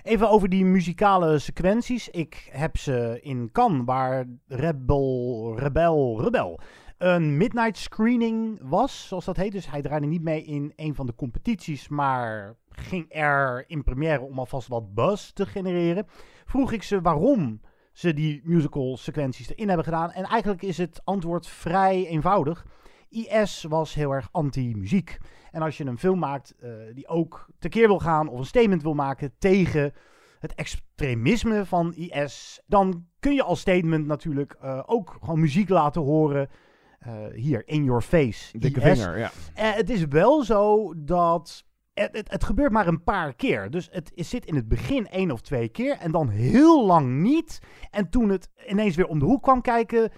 [0.02, 2.08] Even over die muzikale sequenties.
[2.08, 6.60] Ik heb ze in Cannes, waar Rebel, Rebel, Rebel
[6.98, 9.52] een midnight screening was, zoals dat heet.
[9.52, 14.20] Dus hij draaide niet mee in een van de competities, maar ging er in première
[14.20, 16.06] om alvast wat buzz te genereren.
[16.44, 17.60] Vroeg ik ze waarom
[17.92, 20.10] ze die musical sequenties erin hebben gedaan.
[20.10, 22.66] En eigenlijk is het antwoord vrij eenvoudig.
[23.14, 25.18] IS was heel erg anti-muziek.
[25.50, 28.82] En als je een film maakt eh, die ook tekeer wil gaan of een statement
[28.82, 29.92] wil maken tegen
[30.38, 36.02] het extremisme van IS, dan kun je als statement natuurlijk eh, ook gewoon muziek laten
[36.02, 36.48] horen.
[37.04, 38.58] eh, hier, in your face.
[38.58, 38.98] Dikke IS.
[38.98, 39.30] vinger, ja.
[39.54, 41.64] Het is wel zo dat.
[41.94, 43.70] Het, het, het gebeurt maar een paar keer.
[43.70, 45.96] Dus het zit in het begin één of twee keer.
[45.96, 47.58] En dan heel lang niet.
[47.90, 50.10] En toen het ineens weer om de hoek kwam kijken.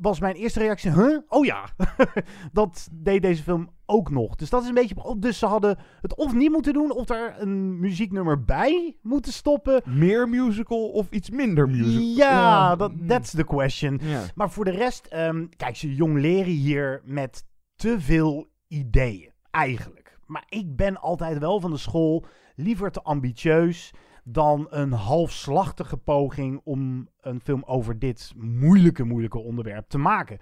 [0.00, 0.92] Was mijn eerste reactie.
[0.92, 1.18] Huh?
[1.28, 1.68] Oh ja.
[2.52, 4.36] dat deed deze film ook nog.
[4.36, 5.16] Dus dat is een beetje.
[5.18, 6.92] Dus ze hadden het of niet moeten doen.
[6.92, 9.82] Of er een muzieknummer bij moeten stoppen.
[9.84, 12.02] Meer musical of iets minder musical?
[12.02, 14.00] Ja, dat that's the question.
[14.34, 17.44] Maar voor de rest, ehm, kijk, ze jong leren hier met
[17.76, 20.18] te veel ideeën, eigenlijk.
[20.26, 22.24] Maar ik ben altijd wel van de school
[22.56, 23.92] liever te ambitieus
[24.24, 30.38] dan een halfslachtige poging om een film over dit moeilijke, moeilijke onderwerp te maken.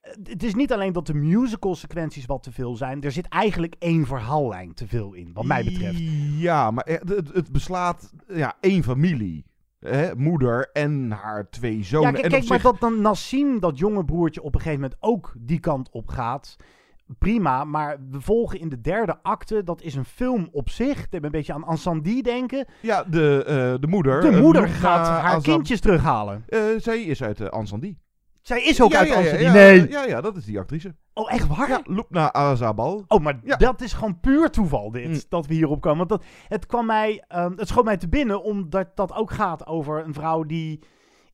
[0.00, 3.02] Eh, Het is niet alleen dat de musical sequenties wat te veel zijn.
[3.02, 5.98] Er zit eigenlijk één verhaallijn te veel in, wat mij betreft.
[6.38, 9.44] Ja, maar het, beslaat ja, één familie.
[9.80, 10.14] Hè?
[10.16, 12.12] Moeder en haar twee zonen.
[12.14, 15.34] Ja, kijk, maar zich- dat dan Nassim, dat jonge broertje, op een gegeven moment ook
[15.38, 16.56] die kant op gaat.
[17.18, 17.64] Prima.
[17.64, 20.98] Maar we volgen in de derde acte, dat is een film op zich.
[21.04, 22.66] Ik heb een beetje aan Ansandi denken.
[22.82, 24.20] Ja, de, eh, de moeder.
[24.20, 26.44] De eh, moeder gaat haar Azam- kindjes terughalen.
[26.48, 27.98] Eh, zij is uit uh, Ansandi.
[28.42, 29.44] Zij is ook Ja, uit ja, ja, Ansandi.
[29.44, 29.88] ja, nee.
[29.90, 30.94] Ja, ja, dat is die actrice.
[31.14, 31.68] Oh, echt waar?
[31.68, 33.04] Ja, Lubna Azabal.
[33.08, 35.08] Oh, maar dat is gewoon puur toeval, dit.
[35.08, 35.20] Mm.
[35.28, 35.98] Dat we hierop komen.
[35.98, 39.66] Want dat, het kwam mij, ehm, het schoot mij te binnen, omdat dat ook gaat
[39.66, 40.82] over een vrouw die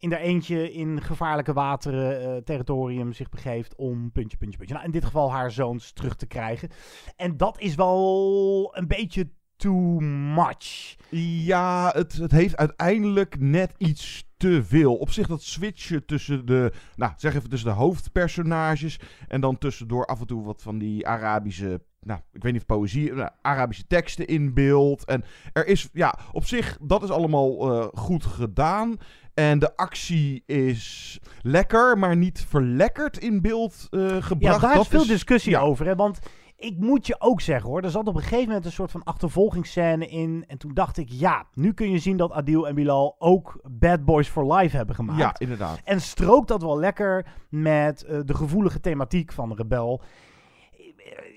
[0.02, 4.74] in haar eentje in gevaarlijke wateren, eh, territorium zich begeeft om puntje, puntje, puntje.
[4.74, 6.68] Nou, in dit geval haar zoons terug te krijgen.
[7.16, 10.00] En dat is wel een beetje too
[10.34, 10.96] much.
[11.44, 14.94] Ja, het, het heeft uiteindelijk net iets te veel.
[14.94, 20.06] Op zich dat switchen tussen de, nou zeg even tussen de hoofdpersonages en dan tussendoor
[20.06, 23.86] af en toe wat van die Arabische, nou ik weet niet of poëzie, nou, Arabische
[23.86, 25.04] teksten in beeld.
[25.04, 28.96] En er is, ja, op zich dat is allemaal eh, goed gedaan.
[29.34, 34.60] En de actie is lekker, maar niet verlekkerd in beeld eh, gebracht.
[34.60, 35.60] Ja, daar dat is veel discussie ja.
[35.60, 35.86] over.
[35.86, 35.94] Hè?
[35.94, 36.18] Want
[36.62, 39.04] ik moet je ook zeggen hoor, er zat op een gegeven moment een soort van
[39.04, 40.44] achtervolgingsscène in.
[40.46, 44.04] En toen dacht ik, ja, nu kun je zien dat Adil en Bilal ook Bad
[44.04, 45.18] Boys for Life hebben gemaakt.
[45.18, 45.80] Ja, inderdaad.
[45.84, 50.02] En strookt dat wel lekker met eh, de gevoelige thematiek van Rebel.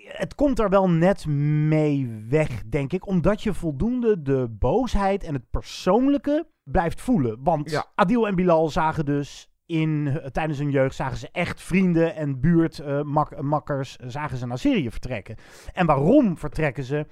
[0.08, 1.26] Het komt er wel net
[1.68, 3.08] mee weg, denk ik.
[3.08, 7.38] Omdat je voldoende de boosheid en het persoonlijke blijft voelen.
[7.44, 7.86] Want Ja.
[7.96, 12.40] Adil en Bilal zagen dus in, eh, tijdens hun jeugd zagen ze echt vrienden en
[12.40, 15.36] buurtmakkers zagen ze naar Syrië vertrekken.
[15.74, 17.08] En waarom vertrekken ze?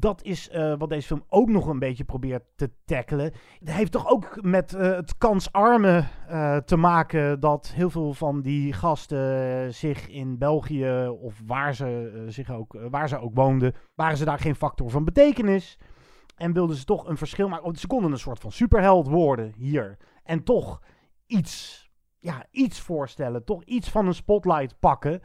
[0.00, 3.32] Dat is eh, wat deze film ook nog een beetje probeert te tackelen.
[3.58, 8.42] Het heeft toch ook met eh, het kansarme eh, te maken dat heel veel van
[8.42, 14.16] die gasten zich in België of waar ze, zich ook, waar ze ook woonden, waren
[14.16, 15.78] ze daar geen factor van betekenis.
[16.36, 17.76] En wilden ze toch een verschil maken.
[17.76, 19.96] Ze konden een soort van superheld worden hier.
[20.22, 20.82] En toch
[21.26, 21.84] iets,
[22.18, 23.44] ja, iets voorstellen.
[23.44, 25.20] Toch iets van een spotlight pakken.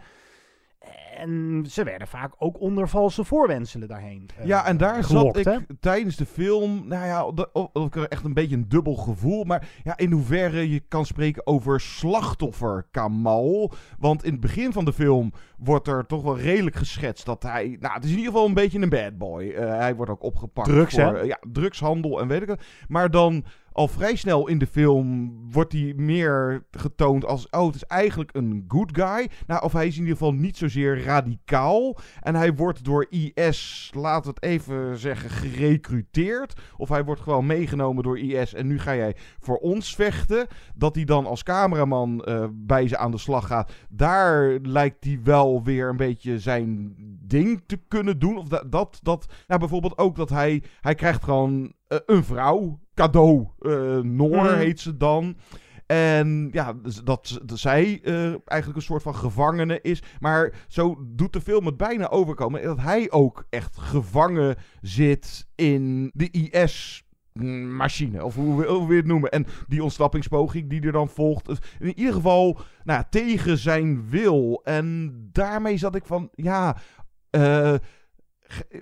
[1.17, 4.29] En ze werden vaak ook onder valse voorwenselen daarheen.
[4.37, 5.53] eh, Ja, en daar gelokt, zat hè?
[5.59, 9.43] ik tijdens de film, nou ja, dat, ik er echt een beetje een dubbel gevoel.
[9.43, 13.71] Maar ja, in hoeverre je kan spreken over slachtoffer Kamal.
[13.99, 17.77] Want in het begin van de film wordt er toch wel redelijk geschetst dat hij,
[17.79, 19.49] nou, het is in ieder geval een beetje een bad boy.
[19.49, 21.21] Eh, hij wordt ook opgepakt Drugs, voor hè?
[21.21, 22.63] ja, drugshandel en weet ik wat.
[22.87, 23.45] Maar dan
[23.75, 28.29] al vrij snel in de film wordt hij meer getoond als, oh, het is eigenlijk
[28.33, 29.29] een good guy.
[29.47, 31.97] Nou, of hij is in ieder geval niet zozeer radicaal.
[32.21, 36.53] En hij wordt door IS, laten we het even zeggen, gerecruiteerd.
[36.77, 40.47] Of hij wordt gewoon meegenomen door IS en nu ga jij voor ons vechten.
[40.75, 43.71] Dat hij dan als cameraman eh, bij ze aan de slag gaat.
[43.89, 46.95] Daar lijkt hij wel weer een beetje zijn
[47.27, 48.38] ding te kunnen doen.
[48.38, 52.79] Of dat, dat, dat nou bijvoorbeeld ook dat hij, hij krijgt gewoon eh, een vrouw,
[52.93, 54.55] cadeau, eh Noor Mhm.
[54.55, 55.37] heet ze dan.
[55.85, 60.03] En ja, dus dat, dat zij eh, eigenlijk een soort van gevangene is.
[60.19, 62.63] Maar zo doet de film het bijna overkomen.
[62.63, 68.23] Dat hij ook echt gevangen zit in de IS-machine.
[68.23, 69.29] Of hoe, wil je het noemen.
[69.31, 71.47] En die ontsnappingspoging die er dan volgt.
[71.79, 74.61] In ieder geval nou, tegen zijn wil.
[74.63, 76.77] En daarmee zat ik van, ja...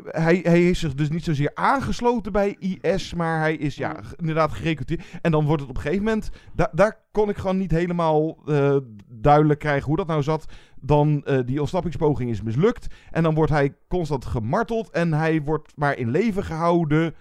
[0.05, 4.13] hij, hij is zich dus niet zozeer aangesloten bij IS, maar hij is ja, g-
[4.17, 5.03] inderdaad gerecruiteerd.
[5.21, 8.37] En dan wordt het op een gegeven moment, da- daar kon ik gewoon niet helemaal
[8.47, 10.45] eh, duidelijk krijgen hoe dat nou zat.
[10.81, 15.73] Dan eh, die ontsnappingspoging is mislukt en dan wordt hij constant gemarteld en hij wordt
[15.75, 17.15] maar in leven gehouden.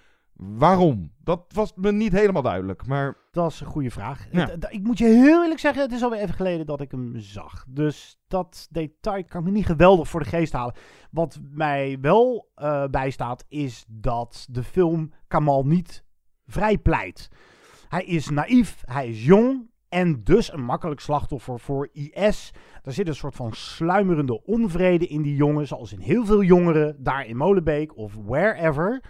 [0.45, 1.13] Waarom?
[1.25, 3.17] Dat was me niet helemaal duidelijk, maar...
[3.31, 4.27] Dat is een goede vraag.
[4.33, 4.41] Ja.
[4.41, 6.91] Het- het- ik moet je heel eerlijk zeggen, het is alweer even geleden dat ik
[6.91, 7.65] hem zag.
[7.69, 10.75] Dus dat detail kan ik me niet geweldig voor de geest halen.
[11.11, 16.05] Wat mij wel eh, bijstaat, is dat de film Kamal niet
[16.47, 17.29] vrijpleit.
[17.89, 22.51] Hij is naïef, hij is jong en dus een makkelijk slachtoffer voor IS.
[22.83, 26.97] Er zit een soort van sluimerende onvrede in die jongen, zoals in heel veel jongeren
[27.03, 29.03] daar in Molenbeek of wherever.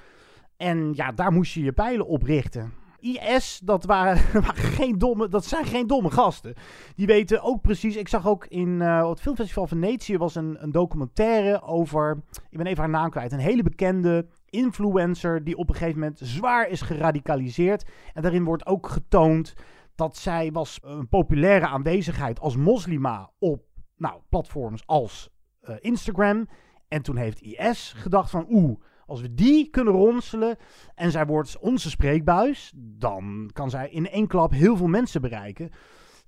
[0.62, 2.72] En ja, daar moest je je pijlen op richten.
[3.00, 4.16] IS, dat, waren,
[4.54, 6.54] geen domme, dat zijn geen domme gasten.
[6.96, 7.96] Die weten ook precies.
[7.96, 12.22] Ik zag ook in eh, het Filmfestival Venetië was een, een documentaire over.
[12.50, 13.32] Ik ben even haar naam kwijt.
[13.32, 17.84] Een hele bekende influencer die op een gegeven moment zwaar is geradicaliseerd.
[18.14, 19.54] En daarin wordt ook getoond
[19.94, 23.62] dat zij was een populaire aanwezigheid als moslima op
[23.96, 26.48] nou, platforms als eh, Instagram.
[26.88, 28.80] En toen heeft IS gedacht van oeh,
[29.12, 30.56] als we die kunnen ronselen
[30.94, 35.70] en zij wordt onze spreekbuis, dan kan zij in één klap heel veel mensen bereiken.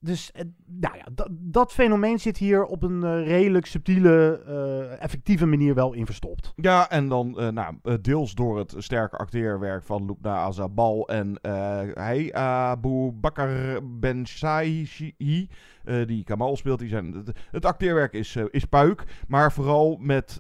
[0.01, 5.47] Dus eh, nou ja, dat, fenomeen zit hier op een eh, redelijk subtiele, eh, effectieve
[5.47, 6.53] manier wel in verstopt.
[6.57, 11.39] Ja, en dan nou, deels door het sterke acteerwerk van Lubna Azabal en
[11.95, 13.43] hij, Abu Bakr
[13.83, 15.49] Ben Saihi,
[15.85, 16.79] eh, die Kamal speelt.
[16.79, 20.39] Die zijn, het, acteerwerk is, is puik, maar vooral met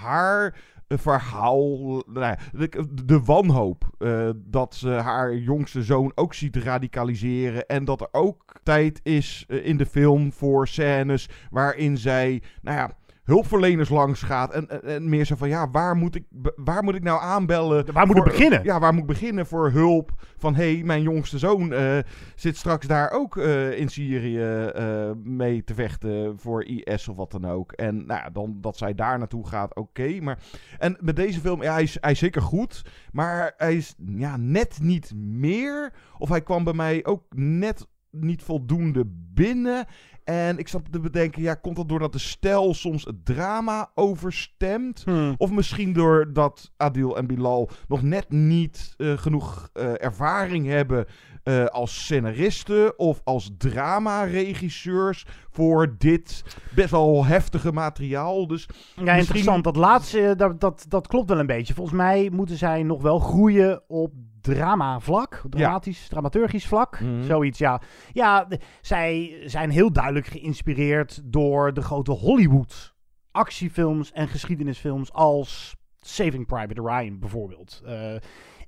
[0.00, 0.56] haar
[0.88, 7.66] eh, verhaal, nou de, de wanhoop eh, dat ze haar jongste zoon ook ziet radicaliseren
[7.66, 12.76] en dat er ook tijd is eh, in de film voor scènes waarin zij, nou
[12.76, 14.52] ja hulpverleners langs gaat.
[14.52, 16.24] En, en, en meer zo van, ja, waar moet ik,
[16.56, 17.92] waar moet ik nou aanbellen?
[17.92, 18.64] Waar moet ik beginnen?
[18.64, 20.10] Ja, waar moet ik beginnen voor hulp?
[20.36, 21.98] Van, hé, hey, mijn jongste zoon eh,
[22.34, 27.30] zit straks daar ook eh, in Syrië eh, mee te vechten voor IS of wat
[27.30, 27.72] dan ook.
[27.72, 30.20] En nou ja, dan dat zij daar naartoe gaat, oké.
[30.20, 30.38] maar
[30.78, 32.82] en met deze film, ja, hij is, hij is zeker goed.
[33.12, 35.92] Maar hij is ja, net niet meer.
[36.18, 39.86] Of hij kwam bij mij ook net niet voldoende binnen.
[40.26, 45.04] En ik zat te bedenken, ja, komt dat doordat de stijl soms het drama overstemt?
[45.36, 51.06] Of misschien doordat Adil en Bilal nog net niet eh, genoeg eh, ervaring hebben
[51.42, 56.42] eh, als scenaristen of als drama-regisseurs voor dit
[56.74, 58.46] best wel heftige materiaal.
[58.46, 59.64] Dus Ja, misschien- interessant.
[59.64, 61.74] Dat laatste, dat, dat, dat klopt wel een beetje.
[61.74, 64.12] Volgens mij moeten zij nog wel groeien op
[64.54, 65.42] drama-vlak.
[65.50, 67.00] Dramatisch, dramaturgisch vlak.
[67.00, 67.22] Mhm.
[67.22, 67.80] Zoiets, ja.
[68.12, 68.48] Ja,
[68.80, 72.94] zij zijn heel duidelijk geïnspireerd door de grote Hollywood
[73.30, 77.82] actiefilms en geschiedenisfilms als Saving Private Ryan bijvoorbeeld.
[77.84, 78.14] Eh,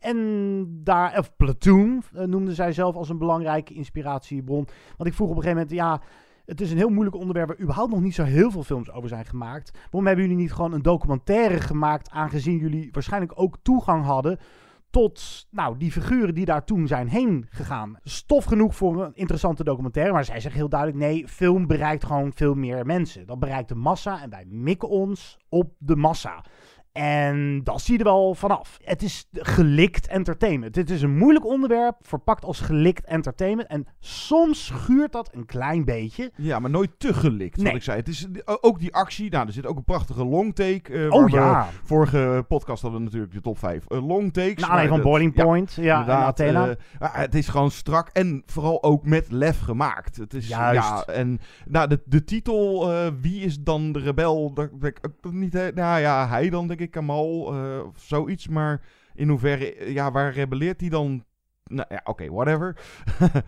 [0.01, 4.69] en daar, of Platoon eh, noemde zij zelf als een belangrijke inspiratiebron.
[4.97, 6.01] Want ik vroeg op een gegeven moment, ja,
[6.45, 9.09] het is een heel moeilijk onderwerp waar überhaupt nog niet zo heel veel films over
[9.09, 9.71] zijn gemaakt.
[9.83, 14.39] Waarom hebben jullie niet gewoon een documentaire gemaakt, aangezien jullie waarschijnlijk ook toegang hadden
[14.91, 17.99] tot nou, die figuren die daar toen zijn heen gegaan.
[18.03, 22.33] Stof genoeg voor een interessante documentaire, maar zij zeggen heel duidelijk, nee, film bereikt gewoon
[22.35, 23.27] veel meer mensen.
[23.27, 26.45] Dat bereikt de massa en wij mikken ons op de massa.
[26.93, 28.79] En dat zie je er wel vanaf.
[28.85, 30.77] Het is gelikt entertainment.
[30.77, 33.69] Het is een moeilijk onderwerp, verpakt als gelikt entertainment.
[33.69, 36.33] En soms schuurt dat een klein beetje.
[36.37, 37.67] Ja, maar nooit te gelikt, Nee.
[37.67, 37.99] wat ik zei.
[37.99, 39.31] Het is eh, ook die actie.
[39.31, 40.83] Nou, er zit ook een prachtige longtake.
[40.93, 41.69] eh Oh, ja.
[41.85, 44.55] vorige podcast hadden we natuurlijk de top 5 longtakes.
[44.61, 46.69] Naar aanleiding van Boiling Point, ja, en inderdaad, Athena.
[46.99, 50.17] eh, het is gewoon strak en vooral ook met lef gemaakt.
[50.17, 50.89] Het is, Juist.
[50.89, 54.53] Ja, en nou, de, de titel, eh, wie is dan de rebel?
[54.81, 58.49] Ik ook niet, nou ja, hij dan denk ik, Kamal, eh, of zoiets.
[58.49, 58.81] Maar
[59.15, 61.25] in hoeverre, ja, waar rebelleert hij dan?
[61.65, 62.77] Nou ja, oké, whatever.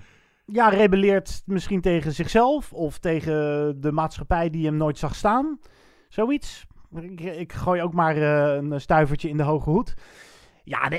[0.52, 3.32] Ja, rebelleert misschien tegen zichzelf of tegen
[3.80, 5.58] de maatschappij die hem nooit zag staan.
[6.08, 6.66] Zoiets.
[7.16, 9.94] Ik, gooi ook maar eh, een stuivertje in de hoge hoed.
[10.64, 10.90] Ja,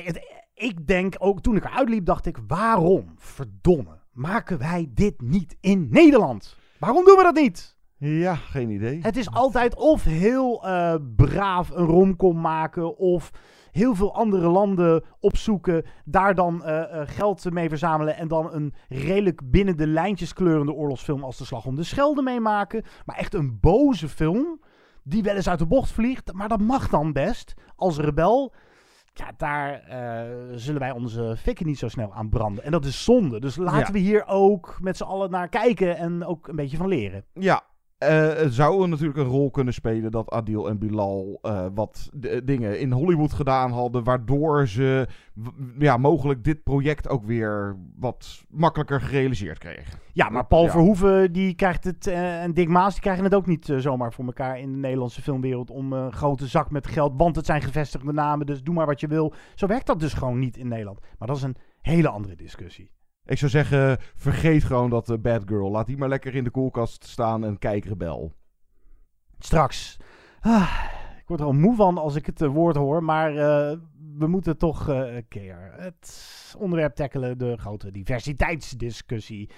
[0.54, 5.58] ik denk ook toen ik eruit liep, dacht ik: waarom, verdomme, maken wij dit niet
[5.62, 6.58] in Nederland?
[6.80, 7.78] Waarom doen we dat niet?
[8.04, 9.00] Ja, geen idee.
[9.02, 13.32] Het is altijd of heel eh, braaf een romcom maken of
[13.72, 18.74] heel veel andere landen opzoeken, daar dan eh, eh, geld mee verzamelen en dan een
[18.90, 22.84] redelijk binnen de lijntjes kleurende oorlogsfilm als De Slag om de Schelde meemaken.
[23.06, 24.62] Maar echt een boze film
[25.04, 28.54] die wel eens uit de bocht vliegt, maar dat mag dan best als rebel.
[29.14, 29.84] Ja, daar
[30.56, 32.64] zullen wij onze fikken niet zo snel aan branden.
[32.64, 33.40] En dat is zonde.
[33.40, 33.92] Dus laten Ja.
[33.92, 37.26] we hier ook met z'n allen naar kijken en ook een beetje van leren.
[37.34, 37.64] Ja,
[38.02, 42.42] eh, het zou natuurlijk een rol kunnen spelen dat Adil en Bilal eh, wat d-
[42.48, 45.08] dingen in Hollywood gedaan hadden, waardoor ze
[45.80, 50.00] ja, mogelijk dit project ook weer wat makkelijker gerealiseerd kregen.
[50.14, 50.70] Ja, maar Paul Ja.
[50.72, 54.14] Verhoeven die krijgt het, eh, en Dick Maas die krijgen het ook niet eh, zomaar
[54.14, 57.46] voor elkaar in de Nederlandse filmwereld om eh, een grote zak met geld, want het
[57.46, 59.34] zijn gevestigde namen, dus doe maar wat je wil.
[59.56, 61.00] Zo werkt dat dus gewoon niet in Nederland.
[61.18, 62.92] Maar dat is een hele andere discussie.
[63.26, 65.72] Ik zou zeggen, vergeet gewoon dat eh, Bad Girl.
[65.72, 68.34] Laat die maar lekker in de koelkast staan en kijk rebel.
[69.40, 69.98] Straks.
[70.40, 70.84] Ah,
[71.20, 73.78] ik word er al moe van als ik het eh, woord hoor, maar eh,
[74.18, 79.50] we moeten toch een keer het onderwerp tackelen, de grote diversiteitsdiscussie.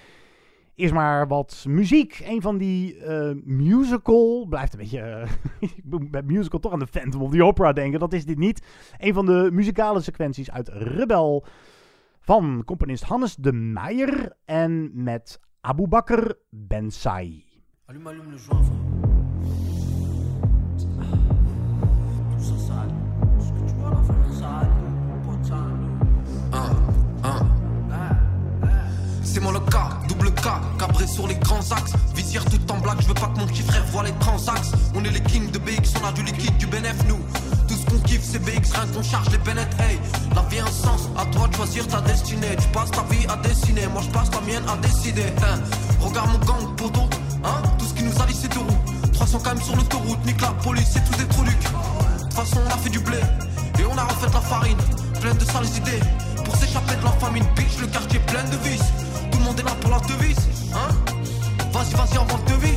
[0.74, 2.22] Eerst maar wat muziek.
[2.24, 2.96] Een van die
[3.44, 4.46] musical.
[4.48, 5.26] Blijft een beetje.
[5.60, 8.00] ik moet musical toch aan de Phantom of the Opera denken.
[8.00, 8.66] Dat is dit niet.
[8.98, 11.46] Een van de muzikale sequenties uit Rebel.
[12.26, 14.32] Van componist Hannes de Meijer.
[14.46, 17.44] En met Abu Bakr Bensai.
[17.86, 18.62] Allume, le joint,
[24.04, 24.68] frère, sale.
[25.26, 25.76] Pote sale.
[29.22, 31.92] C'est moi le cas, double K, cabré sur les grands axes.
[32.14, 34.72] Visière tout en black, je veux pas que mon petit frère voit les transacts.
[34.94, 37.20] On est les kings de BX, on a du liquide, du bénéf, nous.
[37.94, 40.00] Qu'on kiffe ces BX, rien qu'on charge les Bennett, hey.
[40.34, 42.56] La vie a un sens, à toi de choisir ta destinée.
[42.60, 45.22] Tu passes ta vie à dessiner, moi je passe la mienne à décider.
[45.42, 45.60] hein.
[46.00, 47.08] Regarde mon gang, poteau,
[47.44, 47.62] hein.
[47.78, 49.12] Tout ce qui nous allie, c'est deux roues.
[49.12, 52.58] 300 quand même sur l'autoroute, nique la police, c'est tous des trous De toute façon,
[52.66, 53.18] on a fait du blé,
[53.78, 54.78] et on a refait de la farine.
[55.20, 56.00] Pleine de sales idées,
[56.44, 57.44] pour s'échapper de la famine.
[57.54, 58.90] Bitch, le quartier plein de vices.
[59.30, 60.94] Tout le monde est là pour la devise, hein.
[61.72, 62.76] Vas-y, vas-y, envoie le devis.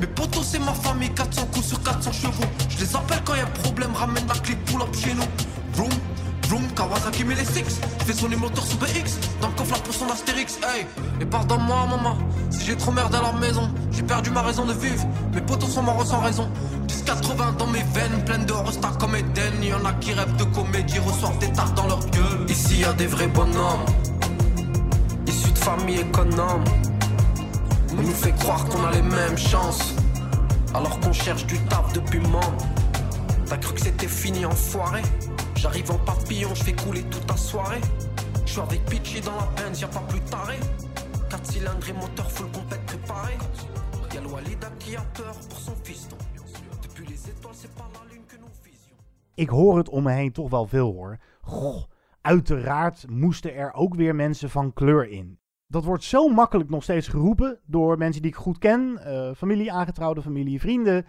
[0.00, 2.50] Mes potos, c'est ma famille, 400 coups sur 400 chevaux.
[2.78, 5.24] Je les appelle quand y a problème, ramène la clip, pull up chez nous.
[5.74, 5.90] Vroom,
[6.46, 7.80] vroom, Kawasaki met les six.
[8.06, 10.58] Fait son moteur sous BX, dans le coffre la potion d'Astérix.
[10.62, 10.86] Hey,
[11.20, 12.16] et pardonne-moi, maman,
[12.50, 13.68] si j'ai trop merdé à la maison.
[13.90, 15.04] J'ai perdu ma raison de vivre,
[15.34, 16.48] mes potos sont morts sans raison.
[16.86, 19.60] 10-80 dans mes veines, pleines de rostas comme Eden.
[19.60, 22.48] Y'en a qui rêvent de comédie, reçoivent des tartes dans leur gueule.
[22.48, 23.86] Ici y a des vrais bonhommes,
[25.26, 26.64] issus de familles économes.
[27.98, 29.94] On nous fait croire qu'on a les mêmes chances,
[30.74, 32.66] alors qu'on cherche du taf depuis membre.
[33.46, 35.02] T'as cru que c'était fini, enfoiré
[35.56, 37.80] J'arrive en papillon, je fais couler toute ta soirée.
[38.46, 38.80] Je suis avec
[39.24, 40.56] dans la Benz, y'a pas plus taré.
[41.30, 42.46] 4 cylindres et moteur full
[42.86, 43.34] préparé.
[44.14, 46.16] Y'a le Walida qui a peur pour son fiston.
[46.82, 48.48] Depuis les étoiles, c'est pas la lune que nous.
[49.34, 51.18] Ik hoor het om me heen toch wel veel hoor.
[52.20, 55.37] Uiteraard moesten er ook weer mensen van kleur in.
[55.70, 58.98] Dat wordt zo makkelijk nog steeds geroepen door mensen die ik goed ken.
[59.04, 61.06] eh, familie, aangetrouwde familie, vrienden.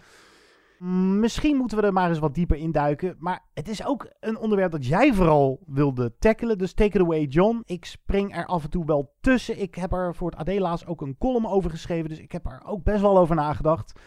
[0.79, 3.15] Mm, Misschien moeten we er maar eens wat dieper induiken.
[3.19, 6.57] Maar het is ook een onderwerp dat jij vooral wilde tackelen.
[6.57, 7.61] Dus take it away, John.
[7.65, 9.61] Ik spring er af en toe wel tussen.
[9.61, 12.09] Ik heb er voor het Adela's ook een column over geschreven.
[12.09, 13.99] Dus ik heb er ook best wel over nagedacht.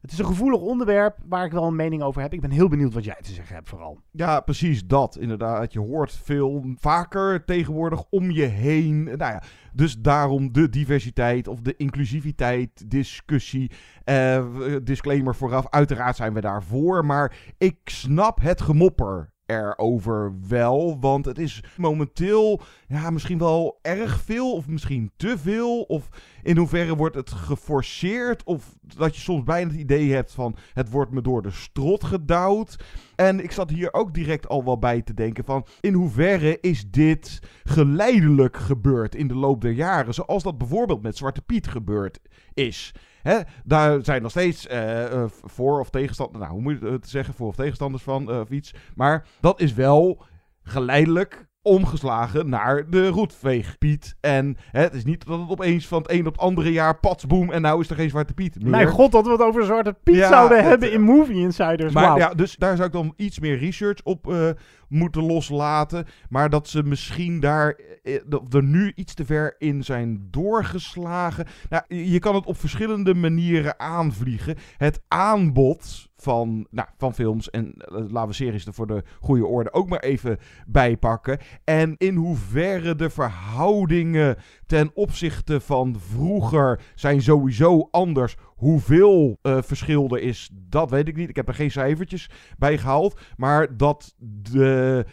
[0.00, 2.32] Het is een gevoelig onderwerp waar ik wel een mening over heb.
[2.32, 4.00] Ik ben heel benieuwd wat jij te zeggen hebt vooral.
[4.10, 5.16] Ja, precies dat.
[5.16, 9.02] Inderdaad, je hoort veel vaker tegenwoordig om je heen.
[9.04, 9.42] Nou ja,
[9.76, 13.70] dus daarom de diversiteit of de inclusiviteit discussie.
[14.04, 14.46] Eh,
[14.82, 17.04] disclaimer vooraf, uiteraard zijn we daarvoor.
[17.04, 21.00] Maar ik snap het gemopper erover wel.
[21.00, 25.82] Want het is momenteel ja, misschien wel erg veel of misschien te veel.
[25.82, 26.08] Of
[26.42, 28.44] in hoeverre wordt het geforceerd?
[28.44, 32.04] Of dat je soms bijna het idee hebt van het wordt me door de strot
[32.04, 32.76] gedouwd.
[33.14, 36.90] En ik zat hier ook direct al wel bij te denken van in hoeverre is
[36.90, 40.14] dit geleidelijk gebeurd in de loop der jaren.
[40.14, 42.18] Zoals dat bijvoorbeeld met Zwarte Piet gebeurd
[42.54, 42.92] is.
[43.26, 47.08] Hè, daar zijn nog steeds eh, eh, voor- of tegenstanders, nou hoe moet je het
[47.08, 48.74] zeggen, voor- of tegenstanders van eh, of iets.
[48.94, 50.22] Maar dat is wel
[50.62, 54.16] geleidelijk omgeslagen naar de roetveegpiet.
[54.20, 56.98] En hè, het is niet dat het opeens van het een op het andere jaar
[56.98, 58.70] patsboom en nou is er geen Zwarte Piet meer.
[58.70, 61.92] Mijn god, dat we het over Zwarte Piet Ja, zouden hebben in Movie Insiders.
[61.92, 64.48] Maar ja, dus daar zou ik dan iets meer research op eh,
[64.88, 66.06] moeten loslaten.
[66.28, 71.46] Maar dat ze misschien daar eh, dat er nu iets te ver in zijn doorgeslagen.
[71.68, 74.56] Nou, je kan het op verschillende manieren aanvliegen.
[74.76, 79.46] Het aanbod van, nou, van films en eh, laten we series er voor de goede
[79.46, 81.38] orde ook maar even bijpakken.
[81.64, 84.36] En in hoeverre de verhoudingen
[84.66, 88.36] ten opzichte van vroeger zijn sowieso anders.
[88.46, 91.28] Hoeveel eh, verschil er is, dat weet ik niet.
[91.28, 93.20] Ik heb er geen cijfertjes bij gehaald.
[93.36, 95.04] Maar dat de.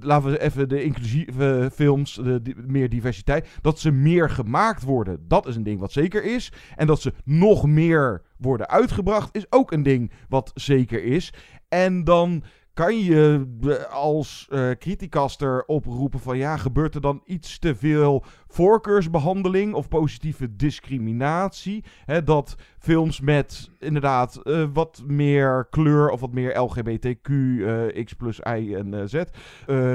[0.00, 3.48] Laten we even de inclusieve films, de, di- meer diversiteit.
[3.60, 5.24] Dat ze meer gemaakt worden.
[5.28, 6.52] Dat is een ding wat zeker is.
[6.76, 9.36] En dat ze nog meer worden uitgebracht.
[9.36, 11.32] Is ook een ding wat zeker is.
[11.68, 12.42] En dan
[12.74, 18.24] kan je eh, als eh criticaster oproepen van ja, gebeurt er dan iets te veel
[18.46, 21.84] voorkeursbehandeling of positieve discriminatie?
[22.04, 28.12] Hè, dat films met inderdaad eh, wat meer kleur of wat meer LGBTQ, eh, X
[28.12, 29.22] plus I en Z,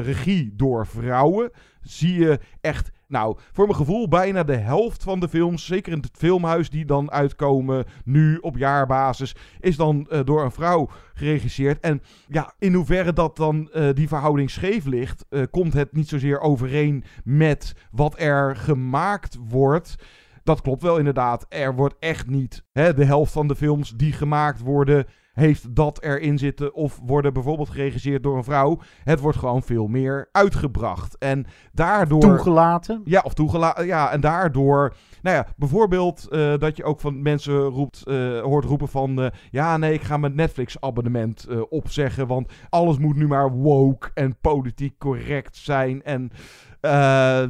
[0.01, 1.51] regie door vrouwen,
[1.81, 5.97] zie je echt, nou, voor mijn gevoel bijna de helft van de films, zeker in
[5.97, 11.79] het filmhuis die dan uitkomen nu op jaarbasis, is dan eh, door een vrouw geregisseerd.
[11.79, 16.07] En ja, in hoeverre dat dan eh, die verhouding scheef ligt, eh, komt het niet
[16.07, 19.95] zozeer overeen met wat er gemaakt wordt.
[20.43, 21.45] Dat klopt wel inderdaad.
[21.49, 25.05] Er wordt echt niet hè, de helft van de films die gemaakt worden,
[25.39, 26.73] heeft dat erin zitten.
[26.73, 28.79] Of worden bijvoorbeeld geregisseerd door een vrouw.
[29.03, 31.17] Het wordt gewoon veel meer uitgebracht.
[31.17, 32.19] En daardoor.
[32.19, 33.01] Toegelaten.
[33.05, 33.85] Ja, of toegelaten.
[33.85, 34.93] Ja, en daardoor.
[35.21, 39.21] Nou ja, bijvoorbeeld eh, dat je ook van mensen roept, eh, hoort roepen van.
[39.21, 42.27] eh, ja, nee, ik ga mijn Netflix-abonnement opzeggen.
[42.27, 46.03] Want alles moet nu maar woke en politiek correct zijn.
[46.03, 46.31] En.
[46.79, 47.43] Eh,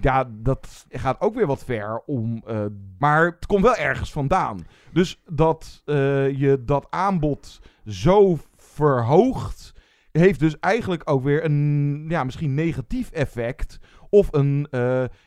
[0.00, 2.42] ja, dat gaat ook weer wat ver om.
[2.46, 2.64] eh,
[2.98, 4.66] maar het komt wel ergens vandaan.
[4.92, 9.72] Dus dat eh, je dat aanbod zo verhoogt.
[10.12, 13.78] Heeft dus eigenlijk ook weer een ja, misschien negatief effect.
[14.08, 14.68] Of een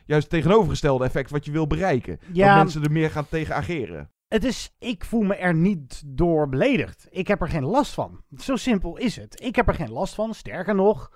[0.06, 2.18] juist tegenovergestelde effect wat je wil bereiken.
[2.32, 2.46] Ja.
[2.46, 4.10] Dat mensen er meer gaan tegen ageren.
[4.28, 7.06] Het is, ik voel me er niet door beledigd.
[7.10, 8.20] Ik heb er geen last van.
[8.36, 9.40] Zo simpel is het.
[9.42, 10.34] Ik heb er geen last van.
[10.34, 11.12] Sterker nog,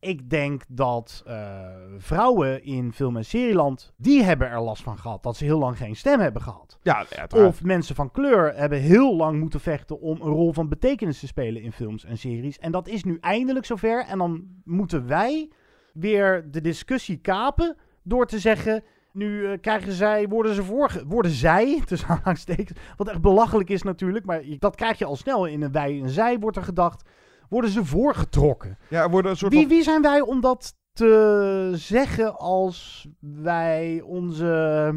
[0.00, 1.66] ik denk dat uh,
[1.98, 5.22] vrouwen in film- en serieland, die hebben er last van gehad.
[5.22, 6.78] Dat ze heel lang geen stem hebben gehad.
[6.82, 11.20] Ja, of mensen van kleur hebben heel lang moeten vechten om een rol van betekenis
[11.20, 12.58] te spelen in films en series.
[12.58, 14.04] En dat is nu eindelijk zover.
[14.04, 15.50] En dan moeten wij
[15.92, 18.82] weer de discussie kapen door te zeggen...
[19.12, 23.82] Nu uh, krijgen zij, worden ze voor, worden zij, tussen aanhalingstekens, wat echt belachelijk is
[23.82, 27.08] natuurlijk, maar dat krijg je al snel in een wij en zij, wordt er gedacht,
[27.50, 28.78] worden ze voorgetrokken.
[28.88, 29.70] Ja, worden een soort wie, van...
[29.70, 34.94] wie zijn wij om dat te zeggen als wij onze,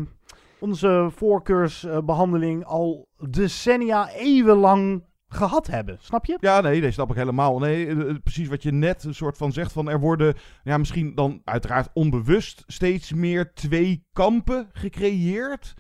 [0.60, 5.98] onze voorkeursbehandeling al decennia, eeuwenlang gehad hebben.
[6.02, 6.38] Snap je?
[6.40, 7.60] Ja, nee, nee, snap ik helemaal.
[7.60, 11.16] Nee, uh, precies wat je net een soort van zegt van er worden, ja, misschien
[11.16, 15.74] dan uiteraard onbewust steeds meer twee kampen gecreëerd.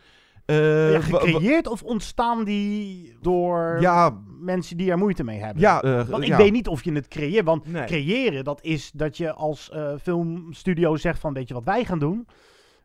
[0.45, 5.61] Uh, ja, gecreëerd of ontstaan die door ja, mensen die er moeite mee hebben?
[5.61, 6.37] Ja, uh, want ik ja.
[6.37, 7.45] weet niet of je het creëert.
[7.45, 7.85] Want nee.
[7.85, 11.99] creëren, dat is dat je als uh, filmstudio zegt van, weet je wat wij gaan
[11.99, 12.27] doen?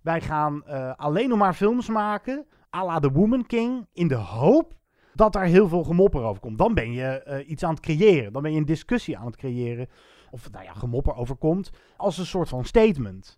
[0.01, 2.47] Wij gaan alleen nog maar films maken,
[2.77, 4.77] à la The Woman King, in de hoop
[5.15, 6.59] dat daar heel veel gemopper over komt.
[6.59, 8.33] Dan ben je iets aan het creëren.
[8.33, 9.89] Dan ben je een discussie aan het creëren.
[10.31, 11.71] Of nou ja, gemopper overkomt.
[11.97, 13.37] Als een soort van statement.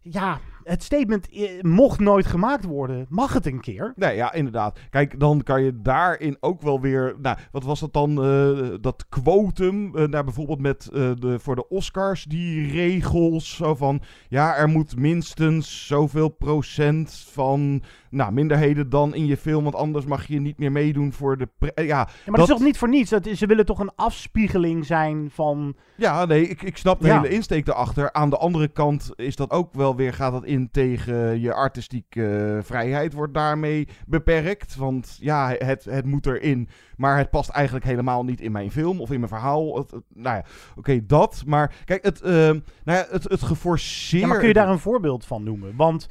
[0.00, 3.06] Ja, het statement eh, mocht nooit gemaakt worden.
[3.08, 3.92] Mag het een keer?
[3.96, 4.78] Nee, ja, inderdaad.
[4.90, 7.14] Kijk, dan kan je daarin ook wel weer.
[7.22, 8.10] Nou, wat was dat dan?
[8.24, 9.84] Uh, dat quotum.
[9.86, 13.56] Uh, nou, bijvoorbeeld met uh, de, voor de Oscars, die regels.
[13.56, 14.02] Zo van.
[14.28, 17.82] Ja, er moet minstens zoveel procent van.
[18.10, 19.62] Nou, minderheden dan in je film.
[19.62, 21.48] Want anders mag je niet meer meedoen voor de.
[21.58, 23.10] Ja, ja, maar dat, dat is toch niet voor niets?
[23.10, 25.76] Dat, ze willen toch een afspiegeling zijn van.
[25.96, 27.20] Ja, nee, ik, ik snap de ja.
[27.20, 28.12] hele insteek erachter.
[28.12, 30.12] Aan de andere kant is dat ook wel weer.
[30.12, 34.76] Gaat dat in tegen je artistieke vrijheid wordt daarmee beperkt.
[34.76, 39.00] Want ja, het, het moet erin, maar het past eigenlijk helemaal niet in mijn film
[39.00, 39.76] of in mijn verhaal.
[39.76, 41.42] Het, het, nou ja, oké, okay, dat.
[41.46, 44.22] Maar kijk, het, uh, nou ja, het, het geforceerd...
[44.22, 45.76] Ja, maar kun je daar een voorbeeld van noemen?
[45.76, 46.08] Want...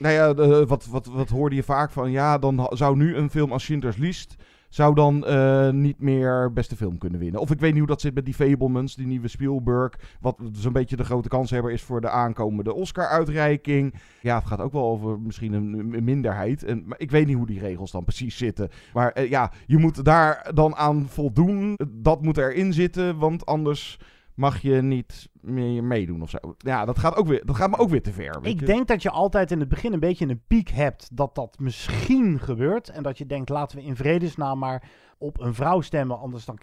[0.00, 0.34] Nou ja,
[0.64, 3.96] wat, wat, wat hoorde je vaak van, ja, dan zou nu een film als Schindler's
[3.96, 4.36] List
[4.68, 7.40] zou dan uh, niet meer beste film kunnen winnen.
[7.40, 9.92] Of ik weet niet hoe dat zit met die Fablemans, die nieuwe Spielberg.
[10.20, 13.94] Wat zo'n beetje de grote kanshebber is voor de aankomende Oscar-uitreiking.
[14.20, 16.64] Ja, het gaat ook wel over misschien een, minderheid.
[16.64, 18.68] En, maar ik weet niet hoe die regels dan precies zitten.
[18.92, 21.78] Maar uh, ja, je moet daar dan aan voldoen.
[21.90, 23.98] Dat moet erin zitten, want anders
[24.38, 26.38] mag je niet meer meedoen of zo.
[26.58, 28.38] Ja, dat gaat, ook weer, dat gaat me ook weer te ver.
[28.42, 31.58] Ik denk dat je altijd in het begin een beetje een piek hebt dat dat
[31.58, 32.88] misschien gebeurt.
[32.88, 36.58] En dat je denkt, laten we in vredesnaam maar op een vrouw stemmen, anders dan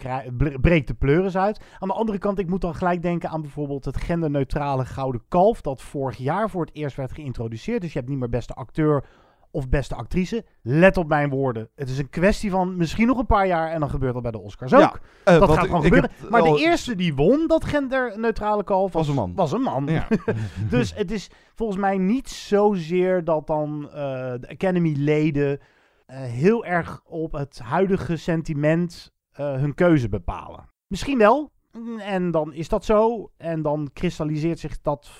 [0.60, 1.60] breekt de pleuris uit.
[1.78, 5.60] Aan de andere kant, ik moet dan gelijk denken aan bijvoorbeeld het genderneutrale Gouden Kalf,
[5.60, 7.80] dat vorig jaar voor het eerst werd geïntroduceerd.
[7.80, 9.04] Dus je hebt niet meer beste acteur
[9.50, 10.44] of beste actrice.
[10.62, 11.68] Let op mijn woorden.
[11.74, 14.30] Het is een kwestie van misschien nog een paar jaar en dan gebeurt dat bij
[14.30, 15.00] de Oscars ook.
[15.28, 16.10] Uh, dat gaat gewoon gebeuren.
[16.30, 19.32] maar al- de eerste die won dat genderneutrale kalf Was een man.
[19.34, 19.86] Was een man.
[19.86, 20.08] Ja.
[20.70, 23.94] dus het is volgens mij niet zozeer dat dan eh,
[24.40, 25.58] de Academy-leden
[26.06, 30.68] eh, heel erg op het huidige sentiment eh, hun keuze bepalen.
[30.86, 31.52] Misschien wel.
[31.98, 33.30] En dan is dat zo.
[33.36, 35.10] En dan kristalliseert zich dat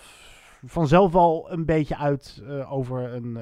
[0.65, 3.37] vanzelf wel een beetje uit eh, over een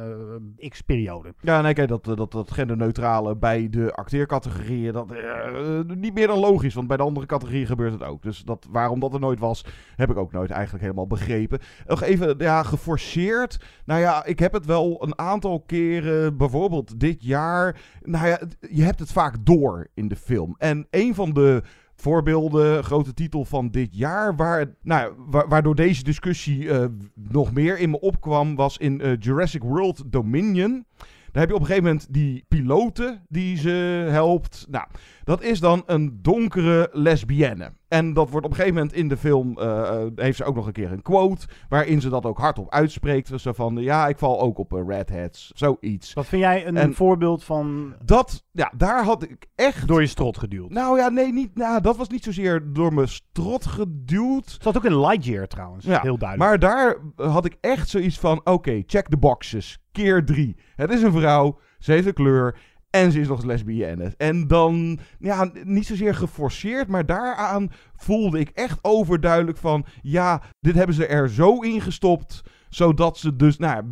[0.59, 1.35] eh, x-periode.
[1.41, 6.39] Ja, nee, kijk, dat, dat, dat genderneutrale bij de acteercategorieën, dat eh, niet meer dan
[6.39, 8.23] logisch, want bij de andere categorieën gebeurt het ook.
[8.23, 9.65] Dus dat, waarom dat er nooit was,
[9.97, 11.59] heb ik ook nooit eigenlijk helemaal begrepen.
[11.87, 13.59] Nog even, ja, geforceerd.
[13.85, 17.81] Nou ja, ik heb het wel een aantal keren, bijvoorbeeld dit jaar.
[18.03, 20.55] Nou ja, je hebt het vaak door in de film.
[20.59, 21.63] En een van de
[21.97, 26.85] voorbeelden, grote titel van dit jaar, waar, nou, wa waardoor deze discussie uh,
[27.15, 30.87] nog meer in me opkwam, was in uh, Jurassic World Dominion.
[31.35, 34.67] Daar heb je op een gegeven moment die piloten die ze helpt.
[34.71, 34.87] Nou,
[35.25, 37.73] dat is dan een donkere lesbienne.
[37.89, 40.67] En dat wordt op een gegeven moment in de film, uh, heeft ze ook nog
[40.67, 43.31] een keer een quote, waarin ze dat ook hardop uitspreekt.
[43.41, 46.13] Zo van, ja, ik val ook op uh, redheads, zoiets.
[46.13, 49.89] Wat vind jij een En voorbeeld van Dat, ja, daar had ik echt...
[49.89, 50.71] door je strot geduwd?
[50.71, 54.63] Nou ja, nee, niet, nou, dat was niet zozeer door mijn strot geduwd.
[54.63, 56.51] Dat ook in Lightyear trouwens, Ja, heel duidelijk.
[56.51, 59.79] Maar daar had ik echt zoiets van: oké, check de boxes.
[59.93, 60.57] Keer drie.
[60.77, 62.59] Het is een vrouw, ze heeft een kleur.
[62.95, 64.15] En ze is nog lesbienne.
[64.17, 70.75] En dan, ja, niet zozeer geforceerd, maar daaraan voelde ik echt overduidelijk van: ja, dit
[70.75, 72.43] hebben ze er zo in gestopt
[72.75, 73.83] zodat ze dus, nou ja,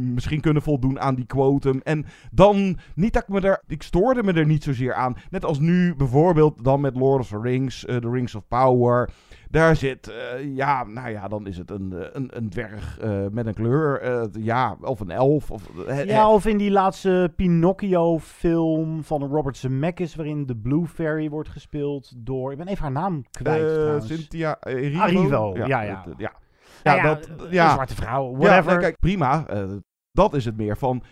[0.00, 1.80] misschien kunnen voldoen aan die quotum.
[1.84, 5.16] En dan, niet dat ik me daar, ik stoorde me er niet zozeer aan.
[5.30, 9.10] Net als nu bijvoorbeeld dan met Lord of the Rings, eh, The Rings of Power.
[9.50, 13.26] Daar zit, eh, ja, nou ja, dan is het een, eh, een, een dwerg eh,
[13.30, 14.28] met een kleur.
[14.40, 15.50] ja, of een elf.
[15.50, 15.70] Of,
[16.04, 22.12] Ja, of in die laatste Pinocchio-film van Robert Zemeckis, waarin de Blue Fairy wordt gespeeld
[22.16, 22.52] door...
[22.52, 24.04] Ik ben even haar naam kwijt.
[24.04, 25.00] Cynthia Erivo.
[25.00, 25.82] Arrivo, ja, ja.
[25.82, 26.04] ja.
[26.06, 26.28] Nou
[26.82, 27.72] Ja, ja, dat, ja.
[27.72, 28.72] zwarte vrouw, Ja, whatever.
[28.72, 29.46] nee, kijk, prima.
[30.12, 31.02] dat is het meer van.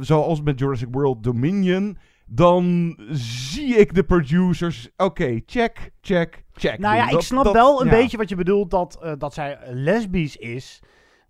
[0.00, 1.98] zoals met Jurassic World Dominion.
[2.26, 4.88] Dan zie ik de producers.
[4.96, 6.78] Oké, check, check, check.
[6.78, 7.18] Nou ja, doen.
[7.18, 7.92] ik snap dat- wel een ja.
[7.92, 10.80] beetje wat je bedoelt dat, eh, dat zij lesbisch is.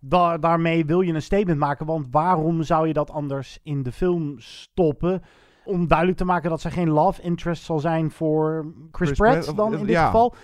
[0.00, 3.92] Da- daarmee wil je een statement maken, want waarom zou je dat anders in de
[3.92, 5.22] film stoppen?
[5.64, 9.40] Om duidelijk te maken dat zij geen love interest zal zijn voor Chris, Chris Pratt
[9.40, 10.04] Pratt, dan of- in dit ja.
[10.06, 10.34] geval.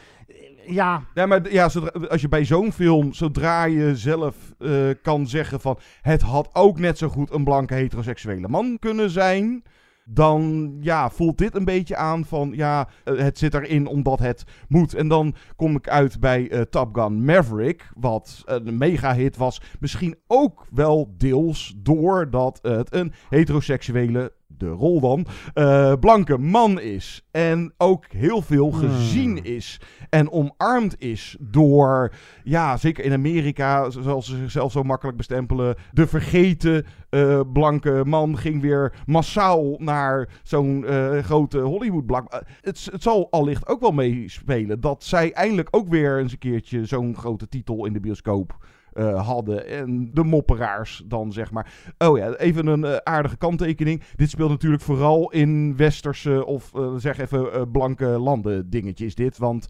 [0.67, 4.71] Ja, Ja, maar ja, zodra, als je bij zo'n film, zodra je zelf eh,
[5.03, 5.79] kan zeggen van...
[6.03, 9.63] Het had ook net zo goed een blanke heteroseksuele man kunnen zijn...
[10.09, 14.45] Dan ja, voelt dit een beetje aan van ja, eh, het zit erin omdat het
[14.69, 14.95] moet.
[14.95, 19.61] En dan kom ik uit bij eh, Top Gun Maverick, wat een mega hit was.
[19.81, 27.27] Misschien ook wel deels doordat het een heteroseksuele, de rol dan, eh, blanke man is.
[27.31, 29.81] En ook heel veel gezien is
[30.11, 32.13] en omarmd is door,
[32.45, 38.39] ja, zeker in Amerika, zoals ze zichzelf zo makkelijk bestempelen, de vergeten eh, blanke man
[38.39, 42.43] ging weer massaal naar zo'n eh, grote Hollywood blank.
[42.61, 46.85] Het, het zal allicht ook wel meespelen dat zij eindelijk ook weer eens een keertje
[46.85, 48.59] zo'n grote titel in de bioscoop
[48.97, 49.67] eh, hadden.
[49.67, 51.73] En de mopperaars dan, zeg maar.
[51.99, 54.03] Oh ja, even een eh, aardige kanttekening.
[54.17, 59.39] Dit speelt natuurlijk vooral in westerse of eh, zeg even blanke landen dingetjes dit.
[59.39, 59.69] Want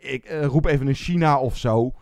[0.00, 1.94] ik roep even een China of zo.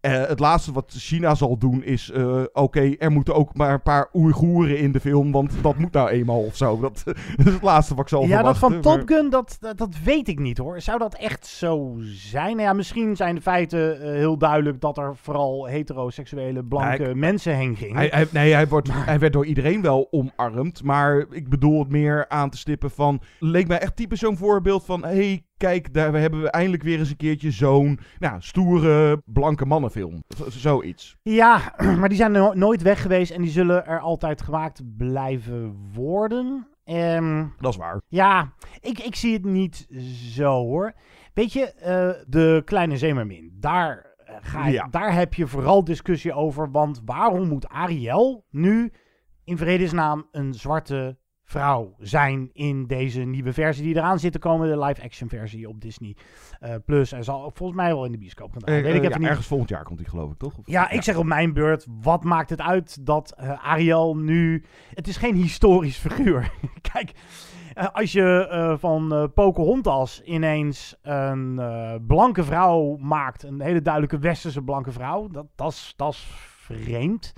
[0.00, 2.10] Eh, het laatste wat China zal doen is...
[2.10, 5.32] eh, Oké, er moeten ook maar een paar Oeigoeren in de film...
[5.32, 6.80] want dat moet nou eenmaal of zo.
[6.80, 7.02] Dat,
[7.36, 8.82] dat is het laatste wat ik zal ja dat verwachten.
[8.82, 10.80] van maar- Top Gun, dat, dat, dat weet ik niet hoor.
[10.80, 12.50] Zou dat echt zo zijn?
[12.56, 17.14] Nou ja, misschien zijn de feiten eh, heel duidelijk dat er vooral heteroseksuele blanke Hij-
[17.14, 17.96] mensen heen gingen.
[17.96, 20.82] Hij, hij- nee, hij, wordt, hij werd door iedereen wel omarmd.
[20.82, 23.20] Maar ik bedoel het meer aan te stippen van...
[23.38, 25.04] Leek mij echt typisch zo'n voorbeeld van...
[25.04, 27.98] hey, kijk, daar hebben we eindelijk weer eens een keertje zo'n...
[28.18, 30.22] Nou, stoere, blanke mannenfilm.
[30.36, 31.16] Z- zoiets.
[31.22, 35.76] Ja, maar die zijn no- nooit weg geweest en die zullen er altijd gemaakt blijven
[35.94, 36.66] worden.
[36.84, 38.00] Ehm, Dat is waar.
[38.08, 39.86] ja, ik, ik zie het niet
[40.34, 40.92] zo hoor.
[41.34, 44.86] Weet je, eh, de kleine zeemermin, daar, eh, ga je, Ja.
[44.90, 46.70] daar heb je vooral discussie over.
[46.70, 48.92] Want waarom moet Ariel nu
[49.44, 51.18] in vredesnaam een zwarte
[51.50, 55.80] vrouw zijn in deze nieuwe versie die eraan zit te komen, de live-action versie op
[55.80, 56.16] Disney
[56.60, 57.12] eh, Plus.
[57.12, 58.62] En zal ook volgens mij wel in de bioscoop gaan.
[58.62, 59.28] Eh, Weet ik even ja, niet.
[59.28, 60.56] Ergens volgend jaar komt hij geloof ik, toch?
[60.58, 64.64] Of- Ja, ik zeg op mijn beurt, wat maakt het uit dat eh, Ariel nu...
[64.94, 66.50] Het is geen historisch figuur.
[66.92, 67.12] Kijk,
[67.92, 71.60] als je van Pocahontas ineens een
[72.06, 76.26] blanke vrouw maakt, een hele duidelijke westerse blanke vrouw, dat dat is- dat is
[76.58, 77.32] vreemd.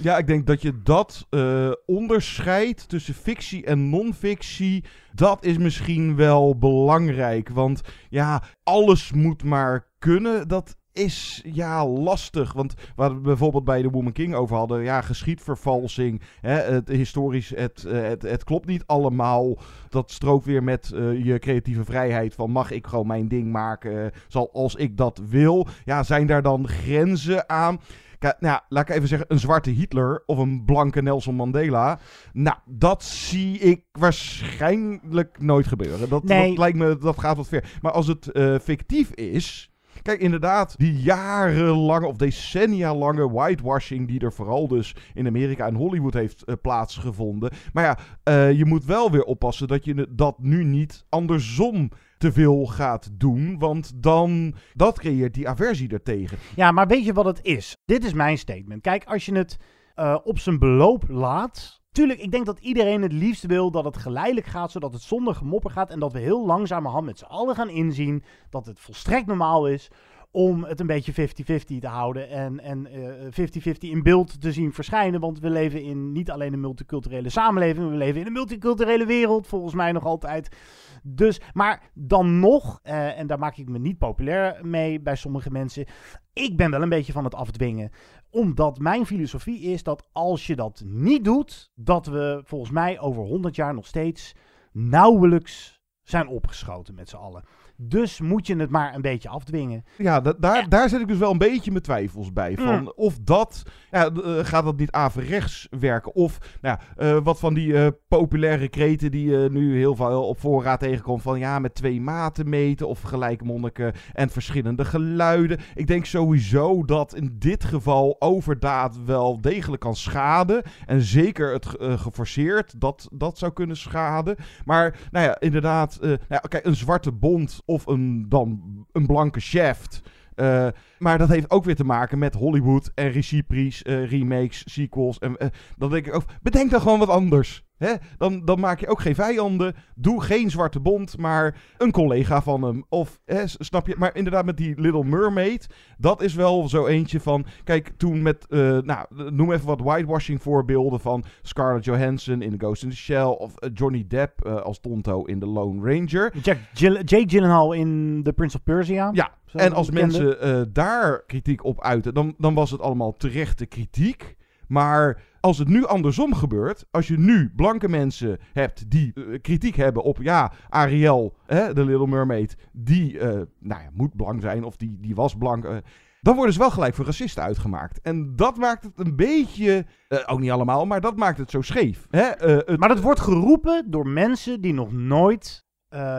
[0.00, 4.84] Ja, ik denk dat je dat eh, onderscheidt tussen fictie en non-fictie.
[5.12, 7.48] Dat is misschien wel belangrijk.
[7.48, 10.48] Want ja, alles moet maar kunnen.
[10.48, 12.52] Dat is ja lastig.
[12.52, 14.82] Want waar we bijvoorbeeld bij de Woman King over hadden.
[14.82, 16.22] Ja, geschiedvervalsing.
[16.40, 19.58] Hè, het historisch, het, eh, het, klopt niet allemaal.
[19.88, 22.34] Dat strookt weer met eh, je creatieve vrijheid.
[22.34, 25.66] Van mag ik gewoon mijn ding maken zoals ik dat wil.
[25.84, 27.80] Ja, zijn daar dan grenzen aan?
[28.18, 31.98] Kijk, nou, laat ik even zeggen, een zwarte Hitler of een blanke Nelson Mandela.
[32.32, 36.08] Nou, dat zie ik waarschijnlijk nooit gebeuren.
[36.08, 36.48] Dat, Nee.
[36.48, 37.78] dat lijkt me, dat gaat wat ver.
[37.82, 39.72] Maar als het eh, fictief is.
[40.02, 45.74] Kijk, inderdaad, die jarenlange of decennia lange whitewashing die er vooral dus in Amerika en
[45.74, 47.50] Hollywood heeft eh, plaatsgevonden.
[47.72, 52.32] Maar ja, eh, je moet wel weer oppassen dat je dat nu niet andersom te
[52.32, 53.58] veel gaat doen.
[53.58, 56.38] Want dan, dat creëert die aversie ertegen.
[56.56, 57.76] Ja, maar weet je wat het is?
[57.84, 58.82] Dit is mijn statement.
[58.82, 59.56] Kijk, als je het
[59.94, 61.80] eh, op zijn beloop laat.
[61.92, 65.34] Tuurlijk, ik denk dat iedereen het liefst wil dat het geleidelijk gaat, zodat het zonder
[65.34, 65.90] gemopper gaat.
[65.90, 69.90] En dat we heel langzamerhand met z'n allen gaan inzien dat het volstrekt normaal is
[70.30, 72.28] om het een beetje 50-50 te houden.
[72.28, 75.20] En, en eh, 50-50 in beeld te zien verschijnen.
[75.20, 79.46] Want we leven in niet alleen een multiculturele samenleving, we leven in een multiculturele wereld,
[79.46, 80.56] volgens mij nog altijd.
[81.02, 85.50] Dus, maar dan nog, eh, en daar maak ik me niet populair mee bij sommige
[85.50, 85.86] mensen.
[86.32, 87.90] Ik ben wel een beetje van het afdwingen.
[88.30, 93.22] Omdat mijn filosofie is dat als je dat niet doet, dat we volgens mij over
[93.22, 94.34] 100 jaar nog steeds
[94.72, 97.44] nauwelijks zijn opgeschoten met z'n allen.
[97.80, 99.84] Dus moet je het maar een beetje afdwingen.
[99.98, 102.56] Ja, da- daar, daar zit ik dus wel een beetje mijn twijfels bij.
[102.56, 102.92] Van Mm.
[102.96, 106.14] Of dat, ja, eh, gaat dat niet averechts werken?
[106.14, 110.28] Of nou ja, eh, wat van die eh, populaire kreten die je nu heel veel
[110.28, 111.22] op voorraad tegenkomt.
[111.22, 115.58] Van ja, met twee maten meten of gelijkmonniken en verschillende geluiden.
[115.74, 120.62] Ik denk sowieso dat in dit geval overdaad wel degelijk kan schaden.
[120.86, 124.36] En zeker het ge- geforceerd, dat, dat zou kunnen schaden.
[124.64, 128.60] Maar nou ja, inderdaad, nou ja, kijk, een zwarte bont of een, dan
[128.92, 130.02] een blanke shaft.
[130.34, 135.18] Eh, maar dat heeft ook weer te maken met Hollywood en regieprix, eh, remakes, sequels.
[135.18, 137.67] En eh, dan denk ik ook, bedenk dan gewoon wat anders.
[137.78, 137.94] Hè?
[138.16, 139.74] Dan, dan maak je ook geen vijanden.
[139.94, 142.84] Doe geen zwarte bond, maar een collega van hem.
[142.88, 143.94] Of, hè, snap je?
[143.98, 145.66] Maar inderdaad, met die Little Mermaid,
[145.98, 147.46] dat is wel zo eentje van...
[147.64, 152.58] Kijk, toen met, eh, nou, noem even wat whitewashing voorbeelden van Scarlett Johansson in The
[152.58, 153.24] Ghost in the Shell.
[153.24, 156.32] Of eh, Johnny Depp eh, als Tonto in The Lone Ranger.
[156.42, 159.10] Jack Gill- Jake Gyllenhaal in The Prince of Persia.
[159.12, 160.18] Ja, en als bekende.
[160.18, 164.36] mensen daar kritiek op uiten, dan, dan was het allemaal terechte kritiek.
[164.66, 169.76] Maar als het nu andersom gebeurt, als je nu blanke mensen hebt die eh, kritiek
[169.76, 173.28] hebben op, ja, Ariel, hè, de Little Mermaid, die eh,
[173.58, 175.64] nou ja, moet blank zijn of die, die was blank.
[175.64, 175.76] eh,
[176.20, 178.00] dan worden ze wel gelijk voor racisten uitgemaakt.
[178.00, 181.60] En dat maakt het een beetje, eh, ook niet allemaal, maar dat maakt het zo
[181.62, 182.06] scheef.
[182.10, 182.22] Hè?
[182.22, 185.66] het- Maar dat wordt geroepen door mensen die nog nooit.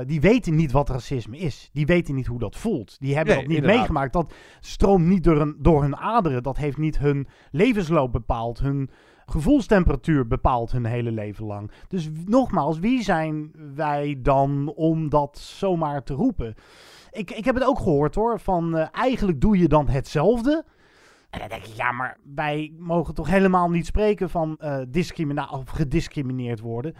[0.06, 1.70] die weten niet wat racisme is.
[1.74, 3.00] Die weten niet hoe dat voelt.
[3.00, 3.80] Die hebben Nee, dat niet inderdaad.
[3.80, 4.14] meegemaakt.
[4.14, 6.44] Dat stroomt niet door, hun door hun aderen.
[6.44, 8.60] Dat heeft niet hun levensloop bepaald.
[8.60, 8.90] Hun
[9.30, 11.72] gevoelstemperatuur bepaalt hun hele leven lang.
[11.88, 16.56] Dus nogmaals, wie zijn wij dan om dat zomaar te roepen?
[17.12, 18.40] Ik, ik heb het ook gehoord hoor.
[18.40, 20.66] Van eh, eigenlijk doe je dan hetzelfde.
[21.30, 25.70] En dan denk ik, ja, maar wij mogen toch helemaal niet spreken van discrimina of
[25.70, 26.96] gediscrimineerd worden.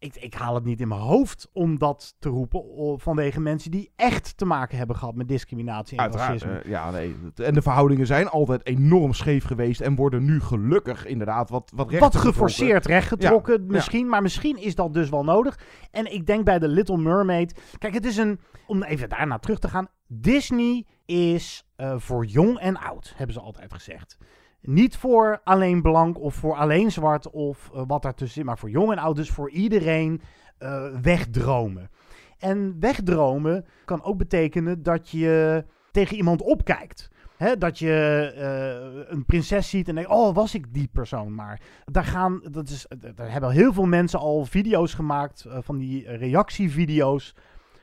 [0.00, 2.64] Ik, ik haal het niet in mijn hoofd om dat te roepen
[3.00, 6.58] vanwege mensen die echt te maken hebben gehad met discriminatie en Uiteraard, racisme.
[6.58, 7.16] eh, ja, nee.
[7.34, 11.92] En de verhoudingen zijn altijd enorm scheef geweest en worden nu gelukkig inderdaad wat, wat
[11.92, 15.58] Wat geforceerd rechtgetrokken Ja, misschien, maar misschien is dat dus wel nodig.
[15.90, 17.60] En ik denk bij The Little Mermaid...
[17.78, 18.40] Kijk, het is een...
[18.66, 19.88] Om even daarna terug te gaan.
[20.06, 24.18] Disney is eh, voor jong en oud, hebben ze altijd gezegd.
[24.60, 28.70] Niet voor alleen blank of voor alleen zwart of eh, wat daartussen zit, maar voor
[28.70, 29.16] jong en oud.
[29.16, 30.20] Dus voor iedereen
[30.58, 31.90] eh, wegdromen.
[32.38, 37.10] En wegdromen kan ook betekenen dat je tegen iemand opkijkt.
[37.58, 41.60] Dat je eh, een prinses ziet en denkt, oh, was ik die persoon maar.
[41.84, 47.34] Daar, gaan, dat is, daar hebben heel veel mensen al video's gemaakt, van die reactievideo's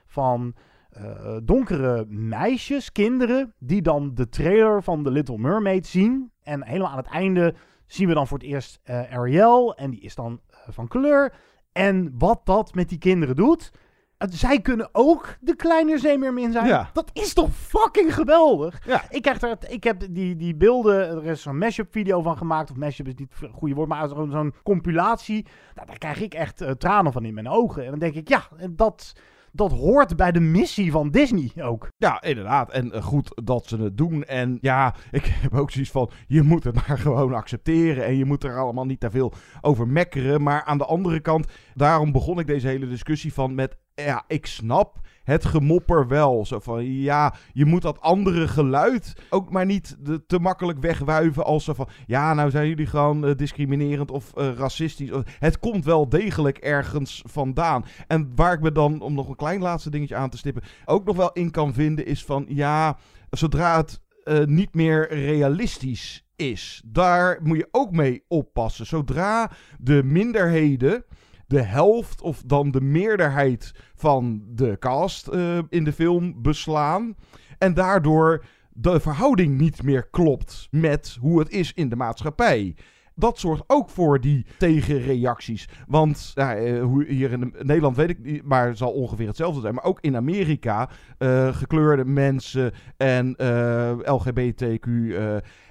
[0.07, 0.55] van
[1.43, 6.31] donkere meisjes, kinderen, die dan de trailer van The Little Mermaid zien.
[6.45, 10.01] En helemaal aan het einde zien we dan voor het eerst eh, Ariel en die
[10.01, 11.33] is dan eh, van kleur.
[11.71, 13.71] En wat dat met die kinderen doet...
[14.17, 16.67] Zij kunnen ook de kleine zeemeermin zijn.
[16.67, 16.89] Ja.
[16.93, 18.85] Dat is toch fucking geweldig?
[18.85, 19.03] Ja.
[19.09, 22.71] Ik, krijg er, ik heb die, die beelden, er is zo'n mashup video van gemaakt.
[22.71, 25.45] Of mashup is niet het goede woord, maar zo'n compilatie.
[25.75, 27.83] Nou, daar krijg ik echt eh, tranen van in mijn ogen.
[27.83, 29.13] En dan denk ik, ja, en dat,
[29.55, 31.87] dat hoort bij de missie van Disney ook.
[31.97, 32.71] Ja, inderdaad.
[32.71, 34.23] En eh, goed dat ze het doen.
[34.23, 38.05] En ja, ik heb ook zoiets van, je moet het maar gewoon accepteren.
[38.05, 40.43] En je moet er allemaal niet te veel over mekkeren.
[40.43, 44.45] Maar aan de andere kant, daarom begon ik deze hele discussie van met, ja, ik
[44.45, 46.45] snap het gemopper wel.
[46.45, 49.97] Zo van, ja, je moet dat andere geluid ook maar niet
[50.27, 54.53] te makkelijk wegwuiven als zo van, ja, nou zijn jullie gewoon eh, discriminerend of eh,
[54.55, 55.09] racistisch.
[55.39, 57.85] Het komt wel degelijk ergens vandaan.
[58.07, 61.05] En waar ik me dan, om nog een klein laatste dingetje aan te stippen, ook
[61.05, 62.97] nog wel in kan vinden is van, ja,
[63.29, 68.85] zodra het eh, niet meer realistisch is, daar moet je ook mee oppassen.
[68.85, 71.05] Zodra de minderheden
[71.47, 77.15] de helft of dan de meerderheid van de cast eh, in de film beslaan.
[77.57, 82.75] En daardoor de verhouding niet meer klopt met hoe het is in de maatschappij.
[83.15, 85.67] Dat zorgt ook voor die tegenreacties.
[85.87, 89.73] Want ja, eh, hier in Nederland weet ik niet, maar het zal ongeveer hetzelfde zijn.
[89.73, 94.87] Maar ook in Amerika, eh, gekleurde mensen en eh, LGBTQ.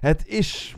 [0.00, 0.74] het is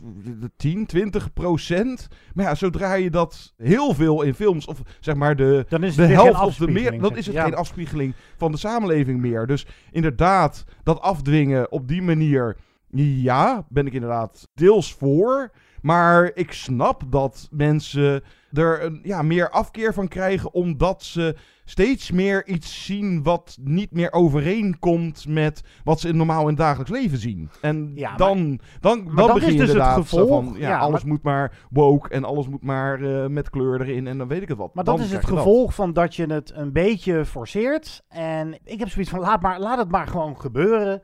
[0.55, 2.07] 10, 20 procent.
[2.33, 5.95] Maar ja, zodra je dat heel veel in films, of zeg maar de, Dan is
[5.95, 7.43] het de helft of de meer, dan is het Ja.
[7.43, 9.47] geen afspiegeling van de samenleving meer.
[9.47, 12.57] Dus inderdaad, dat afdwingen op die manier,
[12.89, 15.51] ja, ben ik inderdaad deels voor.
[15.87, 18.23] Maar ik snap dat mensen
[18.53, 21.35] er een, ja, meer afkeer van krijgen, omdat ze
[21.65, 26.91] steeds meer iets zien wat niet meer overeenkomt met wat ze in normaal in dagelijks
[26.91, 27.49] leven zien.
[27.61, 30.27] En Ja, maar- dan, dan, dan dat begin is je dus het inderdaad gevolg.
[30.27, 33.81] van, ja, Ja, alles maar- moet maar woke en alles moet maar eh, met kleur
[33.81, 34.73] erin en dan weet ik het wat.
[34.73, 38.03] Maar Dan dat is het gevolg van dat je het een beetje forceert.
[38.09, 41.01] En ik heb zoiets van, laat, maar, laat het maar gewoon gebeuren.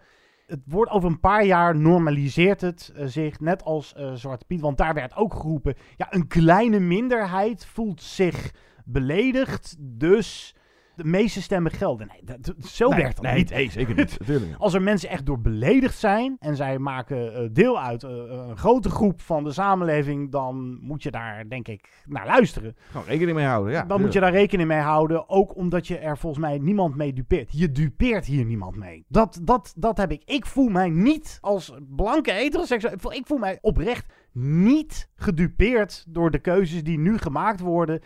[0.54, 4.62] Het wordt over een paar jaar normaliseert het eh, zich, net als eh, Zwarte Piet.
[4.62, 8.54] Want daar werd ook geroepen, ja, een kleine minderheid voelt zich
[8.86, 10.56] beledigd, dus
[10.96, 12.08] de meeste stemmen gelden.
[12.08, 13.50] Nee, dat, zo Nee, werkt dat nee, niet.
[13.50, 14.18] nee, zeker niet.
[14.58, 18.58] Als er mensen echt door beledigd zijn en zij maken eh, deel uit eh, een
[18.58, 22.76] grote groep van de samenleving, dan moet je daar denk ik naar luisteren.
[22.92, 23.84] Gewoon rekening mee houden, ja.
[23.86, 25.30] Dan moet je daar rekening mee houden.
[25.30, 27.50] Ook omdat je er volgens mij niemand mee dupeert.
[27.52, 29.06] Je dupeert hier niemand mee.
[29.08, 30.22] Dat, dat, dat heb ik.
[30.26, 32.94] Ik voel mij niet als blanke heteroseksueel.
[32.94, 38.02] ik voel- Ik voel mij oprecht niet gedupeerd door de keuzes die nu gemaakt worden.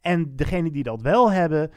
[0.00, 1.70] En degene die dat wel hebben,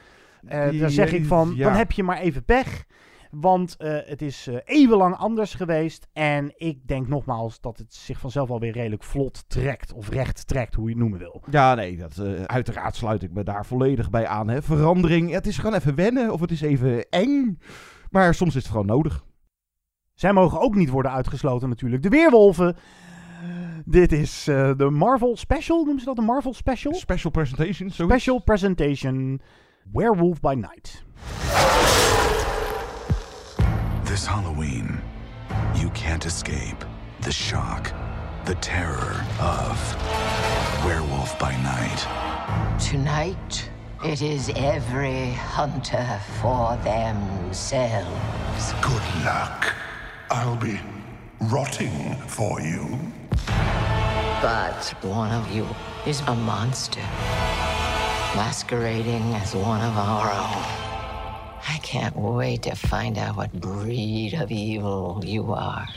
[0.69, 1.63] Die- daar zeg ik van, ja.
[1.63, 2.85] dan heb je maar even pech.
[3.31, 6.07] Want eh, het is eh, eeuwenlang anders geweest.
[6.13, 9.93] En ik denk nogmaals dat het zich vanzelf alweer redelijk vlot trekt.
[9.93, 11.43] Of recht trekt, hoe je het noemen wil.
[11.49, 14.47] Ja, nee, dat, uiteraard sluit ik me daar volledig bij aan.
[14.49, 14.61] Hè.
[14.61, 17.59] Verandering, het is gewoon even wennen of het is even eng.
[18.09, 19.23] Maar soms is het gewoon nodig.
[20.13, 22.03] Zij mogen ook niet worden uitgesloten natuurlijk.
[22.03, 22.75] De Weerwolven.
[23.85, 25.77] Dit is de Marvel Special.
[25.83, 26.93] Noemen ze dat een Marvel Special?
[26.93, 28.15] Special presentation, zoiets.
[28.15, 29.41] Special Presentation.
[29.91, 31.01] Werewolf by Night.
[34.05, 35.01] This Halloween,
[35.75, 36.83] you can't escape
[37.21, 37.91] the shock,
[38.45, 39.77] the terror of
[40.85, 42.79] Werewolf by Night.
[42.79, 43.69] Tonight,
[44.03, 48.73] it is every hunter for themselves.
[48.81, 49.75] Good luck.
[50.31, 50.79] I'll be
[51.41, 52.97] rotting for you.
[54.41, 55.67] But one of you
[56.05, 57.01] is a monster,
[58.35, 60.63] masquerading as one of our own.
[61.67, 65.87] I can't wait to find out what breed of evil you are.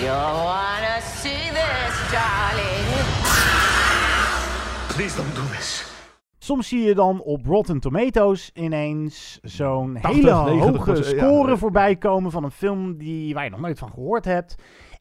[0.00, 2.86] You wanna see this, darling?
[4.90, 5.87] Please don't do this.
[6.48, 11.02] Soms zie je dan op Rotten Tomatoes ineens zo'n 80, hele 90%, hoge ja.
[11.02, 14.54] score voorbij komen van een film die, waar je nog nooit van gehoord hebt.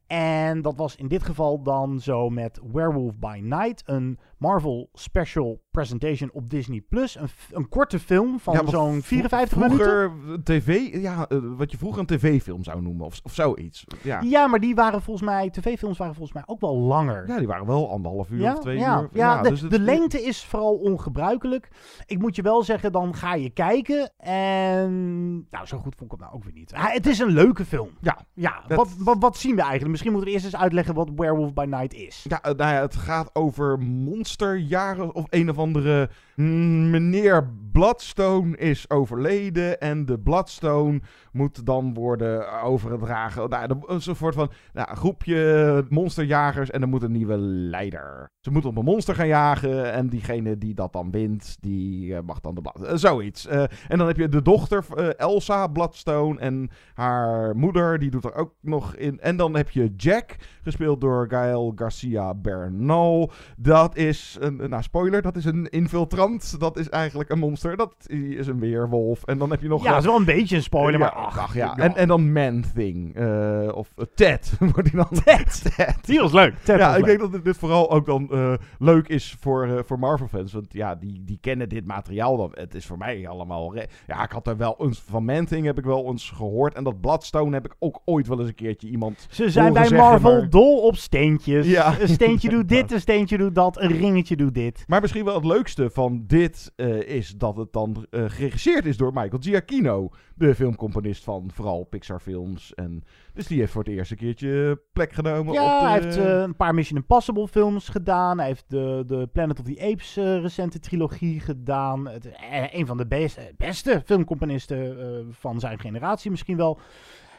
[0.08, 5.62] En dat was in dit geval dan zo met Werewolf by Night, een Marvel Special
[5.72, 7.16] Presentation op Disney Plus.
[7.16, 10.44] Een, een korte film van Ja, zo'n vro- 54 minuten.
[10.44, 13.84] tv, ja, eh, wat je vroeger een tv-film zou noemen of, of zoiets.
[14.02, 14.22] Ja.
[14.22, 17.28] Ja, maar die waren volgens mij, tv-films waren volgens mij ook wel langer.
[17.28, 19.10] ja, die waren wel anderhalf uur Ja, of twee ja, uur.
[19.14, 21.70] ja, de, dus het- de lengte is vooral ongebruikelijk.
[22.06, 24.12] Ik moet je wel zeggen, dan ga je kijken.
[24.18, 26.74] En nou, zo goed vond ik het nou ook weer niet.
[26.74, 27.90] Ah, het is een leuke film.
[28.02, 29.90] Ja, Ja, dat- wat, wat, wat zien we eigenlijk?
[29.92, 32.26] Misschien moeten we eerst eens uitleggen wat Werewolf by Night is.
[32.30, 33.80] Ja, eh, nou ja, het gaat over
[34.28, 42.62] monsterjaren of een of andere meneer Bloodstone is overleden en de Bloodstone moet dan worden
[42.62, 43.50] overgedragen.
[43.50, 48.30] Nou, een soort van nou, groepje monsterjagers en er moet een nieuwe leider.
[48.40, 52.22] Ze moeten op een monster gaan jagen en diegene die dat dan wint, die eh,
[52.26, 52.84] mag dan de blad.
[52.84, 53.48] eh, zoiets.
[53.48, 54.86] Eh, en dan heb je de dochter
[55.18, 59.20] Elsa Bloodstone en haar moeder, die doet er ook nog in.
[59.20, 63.32] En dan heb je Jack, gespeeld door Gael Garcia Bernal.
[63.58, 66.27] Dat is een, nou spoiler, dat is een infiltrant.
[66.60, 67.78] Dat is eigenlijk een monster.
[67.78, 69.24] Dat is een weerwolf.
[69.24, 69.84] En dan heb je nog...
[69.84, 71.78] Ja, dat is wel een beetje een spoiler, maar ach, ach, ja.
[71.78, 73.16] En, en dan Man-Thing.
[73.16, 74.54] eh, of eh, Ted.
[74.74, 75.62] Wordt die dan Ted.
[76.02, 76.54] Die was leuk.
[76.64, 77.20] Ted ja, was ik leuk.
[77.20, 80.54] denk dat dit vooral ook dan eh, leuk is voor, eh, voor Marvel-fans.
[80.54, 82.52] Want ja, die, die kennen dit materiaal dan.
[82.54, 83.76] Het is voor mij allemaal...
[84.08, 85.00] Ja, ik had er wel eens...
[85.10, 86.74] Van Man-Thing heb ik wel eens gehoord.
[86.74, 89.82] En dat Bloodstone heb ik ook ooit wel eens een keertje iemand Ze zijn bij
[89.88, 91.68] zeggen, Marvel maar- dol op steentjes.
[91.68, 92.00] Ja.
[92.00, 94.84] Een steentje doet dit, een steentje doet dat, een ringetje doet dit.
[94.88, 98.98] Maar misschien wel het leukste van dit eh, is dat het dan eh, geregisseerd is
[98.98, 100.10] door Michael Giacchino.
[100.36, 102.74] De filmcomponist van vooral Pixar films.
[102.74, 103.04] En,
[103.34, 105.88] dus die heeft voor het eerste keertje plek genomen Ja, op de...
[105.88, 108.38] hij heeft eh, een paar Mission Impossible films gedaan.
[108.38, 112.08] Hij heeft de, de Planet of the Apes recente trilogie gedaan.
[112.08, 112.30] Het,
[112.72, 114.96] een van de beste, beste filmcomponisten
[115.32, 116.80] van zijn generatie misschien wel.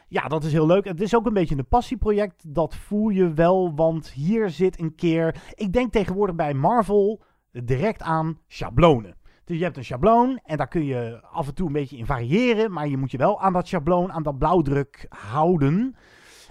[0.07, 0.85] Ja, dat is heel leuk.
[0.85, 2.53] Het is ook een beetje een passieproject.
[2.53, 5.35] Dat voel je wel, want hier zit een keer...
[5.53, 7.21] Ik denk tegenwoordig bij Marvel
[7.51, 9.17] direct aan schablonen.
[9.43, 12.05] Dus je hebt een schabloon en daar kun je af en toe een beetje in
[12.05, 12.71] variëren.
[12.71, 15.95] Maar je moet je wel aan dat schabloon, aan dat blauwdruk houden.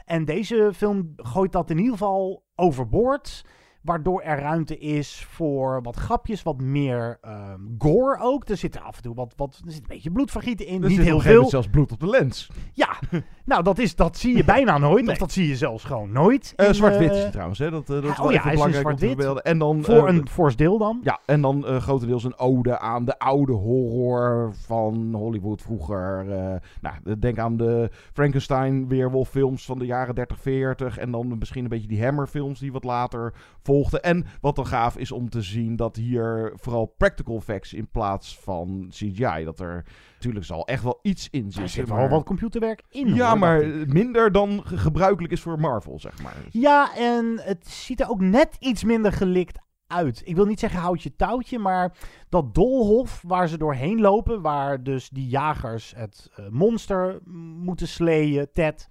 [0.04, 3.44] En deze film gooit dat in ieder geval overboord.
[3.80, 8.48] Waardoor er ruimte is voor wat grapjes, wat meer ehm, gore ook.
[8.48, 10.82] Er zit af en toe wat, wat er zit een beetje bloedvergieten in.
[10.82, 11.48] Er niet heel veel.
[11.48, 12.50] zelfs bloed op de lens.
[12.72, 12.98] Ja,
[13.44, 15.04] nou dat, is, dat zie je bijna nooit.
[15.04, 15.12] Nee.
[15.12, 16.52] Of dat zie je zelfs gewoon nooit.
[16.56, 17.70] Eh, Zwart-wit eh, is het trouwens, hè?
[17.70, 19.42] Dat, eh, dat is oh wel ja, even belangrijk om te.
[19.42, 21.00] En dan, Voor eh, een fors deel dan.
[21.02, 26.26] Ja, en dan eh, grotendeels een ode aan de oude horror van Hollywood vroeger.
[26.30, 30.98] eh, nou, denk aan de Frankenstein weerwolffilms van de jaren 30, 40.
[30.98, 33.32] En dan misschien een beetje die Hammer-films die wat later
[33.68, 34.02] volgden.
[34.02, 38.38] En wat dan gaaf is om te zien dat hier vooral practical effects in plaats
[38.38, 39.44] van CGI.
[39.44, 41.70] Dat er natuurlijk zal echt wel iets in Er zitten.
[41.70, 43.14] zit wel wat computerwerk in.
[43.14, 46.36] Ja, hoor, maar minder dan ge- gebruikelijk is voor Marvel, zeg maar.
[46.50, 50.22] Ja, en het ziet er ook net iets minder gelikt uit.
[50.24, 51.96] Ik wil niet zeggen houd je touwtje, maar
[52.28, 57.18] dat doolhof waar ze doorheen lopen, waar dus die jagers het eh, monster
[57.62, 58.88] moeten sleeën, Ted.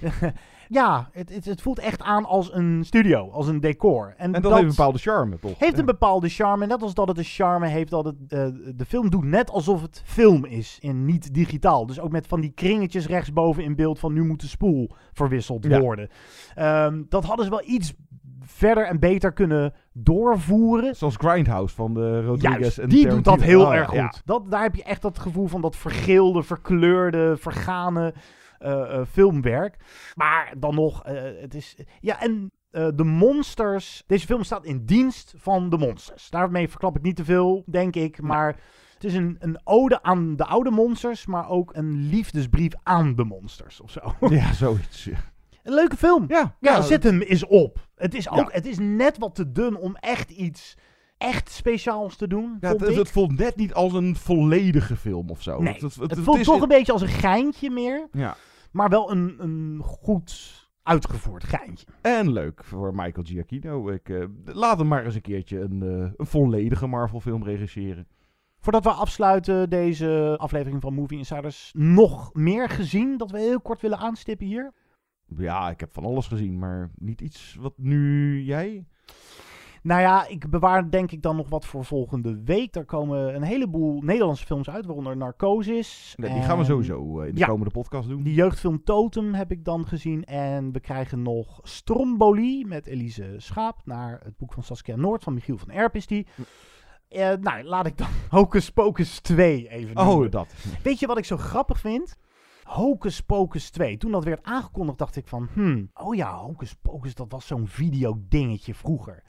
[0.72, 4.14] ja, het, het, het voelt echt aan als een studio, als een decor.
[4.16, 5.58] En dat, heeft een bepaalde charme, toch?
[5.58, 6.66] heeft een bepaalde charme.
[6.66, 9.82] Net als dat het een charme heeft dat het, eh, de film doet net alsof
[9.82, 11.86] het film is en niet digitaal.
[11.86, 15.64] Dus ook met van die kringetjes rechtsboven in beeld van nu moet de spoel verwisseld
[15.64, 15.80] Ja.
[15.80, 16.08] worden.
[16.54, 17.92] Ehm, dat hadden ze wel iets
[18.40, 20.96] verder en beter kunnen doorvoeren.
[20.96, 23.96] Zoals Grindhouse van de Rodriguez Juist, en die doet dat heel Oh, erg goed.
[23.96, 24.12] ja.
[24.24, 28.14] Dat, daar heb je echt dat gevoel van dat vergeelde, verkleurde, vergane
[29.10, 29.76] filmwerk.
[30.14, 31.76] Maar dan nog, eh, het is...
[32.00, 34.02] Ja, en eh, de monsters...
[34.06, 36.30] Deze film staat in dienst van de monsters.
[36.30, 38.22] Daarmee verklap ik niet te veel, denk ik.
[38.22, 38.56] Maar
[38.94, 43.24] het is een, een ode aan de oude monsters, maar ook een liefdesbrief aan de
[43.24, 44.14] monsters of zo.
[44.28, 45.04] Ja, zoiets.
[45.04, 45.18] ja.
[45.62, 46.24] Een leuke film.
[46.28, 47.88] Ja, Ja, ja, zet hem eens op.
[47.94, 50.76] Het is, ook, het is net wat te dun om echt iets
[51.22, 52.56] echt speciaals te doen.
[52.60, 55.62] Ja, het, voelt net niet als een volledige film of zo.
[55.62, 58.08] Nee, het, het, voelt toch een beetje als een geintje meer.
[58.12, 58.36] Ja.
[58.72, 61.86] Maar wel een, een goed uitgevoerd geintje.
[62.00, 63.88] En leuk voor Michael Giacchino.
[63.88, 68.06] Ik, eh, laat hem maar eens een keertje een, eh, een volledige Marvel film regisseren.
[68.58, 73.80] Voordat we afsluiten deze aflevering van Movie Insiders, nog meer gezien dat we heel kort
[73.80, 74.72] willen aanstippen hier?
[75.36, 78.86] Ja, ik heb van alles gezien, maar niet iets wat nu jij...
[79.82, 82.72] Nou ja, ik bewaar denk ik dan nog wat voor volgende week.
[82.72, 86.14] Daar komen een heleboel Nederlandse films uit, waaronder Narcosis.
[86.16, 87.46] Nee, die gaan we En- sowieso eh, in de Ja.
[87.46, 88.22] komende podcast doen.
[88.22, 90.24] Die jeugdfilm Totem heb ik dan gezien.
[90.24, 93.80] En we krijgen nog Stromboli met Elise Schaap.
[93.84, 96.26] Naar het boek van Saskia Noord van Michiel van Erp is die.
[97.08, 100.30] Eh, nou, laat ik dan Hocus Pocus 2 even Oh, noemen.
[100.30, 100.54] dat.
[100.82, 102.16] Weet je wat ik zo grappig vind?
[102.64, 103.96] Hocus Pocus 2.
[103.96, 105.48] Toen dat werd aangekondigd dacht ik van...
[105.52, 109.22] Hmm, oh ja, Hocus Pocus, dat was zo'n videodingetje vroeger.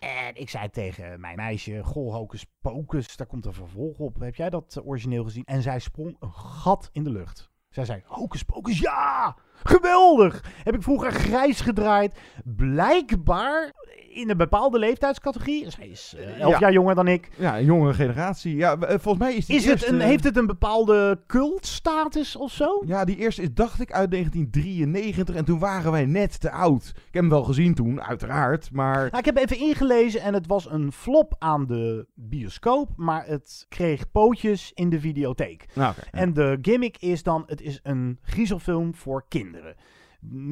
[0.00, 4.20] En ik zei tegen mijn meisje, goh, Hocus Pocus, daar komt een vervolg op.
[4.20, 5.44] Heb jij dat eh, origineel gezien?
[5.44, 7.50] En zij sprong een gat in de lucht.
[7.68, 9.36] Zij zei, Hocus Pocus, ja!
[9.62, 10.44] Geweldig!
[10.64, 12.18] Heb ik vroeger grijs gedraaid.
[12.44, 13.72] Blijkbaar
[14.10, 15.70] in een bepaalde leeftijdscategorie.
[15.70, 16.58] Zij is eh, elf Ja.
[16.58, 17.28] jaar jonger dan ik.
[17.36, 18.56] Ja, een jongere generatie.
[18.56, 22.52] Ja, eh, volgens mij is die Is het een, heeft het een bepaalde cultstatus of
[22.52, 22.82] zo?
[22.86, 25.34] Ja, die eerste is, dacht ik, uit 1993.
[25.34, 26.88] En toen waren wij net te oud.
[26.94, 28.68] Ik heb hem wel gezien toen, uiteraard.
[28.72, 33.26] Maar Nou, ik heb even ingelezen en het was een flop aan de bioscoop, maar
[33.26, 35.66] het kreeg pootjes in de videotheek.
[35.74, 36.18] Nou, ja.
[36.18, 39.49] En de gimmick is dan, het is een griezelfilm voor kinderen.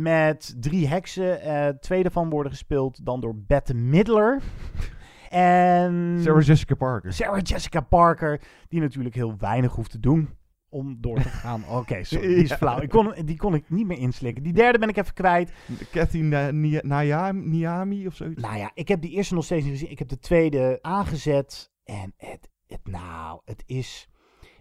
[0.02, 1.40] Met drie heksen.
[1.40, 4.40] eh, twee daarvan worden gespeeld dan door Bette Midler.
[5.28, 7.12] En Sarah Jessica Parker.
[7.12, 10.28] Sarah Jessica Parker, die natuurlijk heel weinig hoeft te doen
[10.68, 11.64] om door te gaan.
[11.78, 12.56] Oké, sorry, die is Ja.
[12.56, 12.80] flauw.
[12.80, 14.42] Ik kon, die kon ik niet meer inslikken.
[14.42, 15.52] Die derde ben ik even kwijt.
[15.90, 16.50] Kathy Na-
[17.32, 18.42] Niami of zoiets.
[18.42, 19.90] Nou ja, ik heb die eerste nog steeds niet gezien.
[19.90, 21.70] Ik heb de tweede aangezet.
[21.84, 24.08] En het, het nou, het is,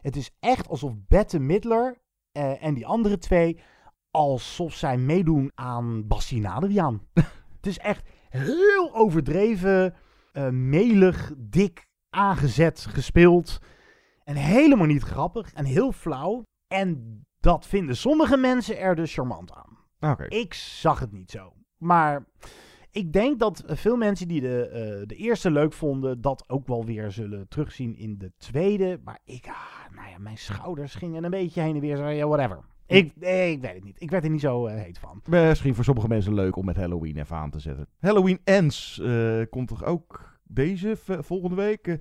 [0.01, 1.97] het is echt alsof Bette Midler
[2.31, 3.59] eh, en die andere twee...
[4.18, 7.01] alsof zij meedoen aan Bastien Adriaan.
[7.57, 9.93] het is echt heel overdreven,
[10.32, 13.59] eh, melig, dik aangezet, gespeeld.
[14.24, 16.43] En helemaal niet grappig en heel flauw.
[16.68, 19.78] En dat vinden sommige mensen er dus charmant aan.
[20.28, 21.53] Ik zag het niet zo.
[21.78, 22.26] Maar
[22.91, 26.68] ik denk dat eh, veel mensen die de, eh, de eerste leuk vonden, dat ook
[26.68, 28.99] wel weer zullen terugzien in de tweede.
[29.03, 31.97] Maar ik, ah, nou ja, mijn schouders gingen een beetje heen en weer.
[31.97, 32.76] Zo, ja, whatever.
[32.88, 34.01] Ik, nee, ik weet het niet.
[34.01, 35.21] Ik werd er niet zo eh, heet van.
[35.25, 37.88] Misschien voor sommige mensen leuk om met Halloween even aan te zetten.
[37.99, 41.88] Halloween Ends eh, komt toch ook deze volgende week?
[41.88, 41.95] Eh,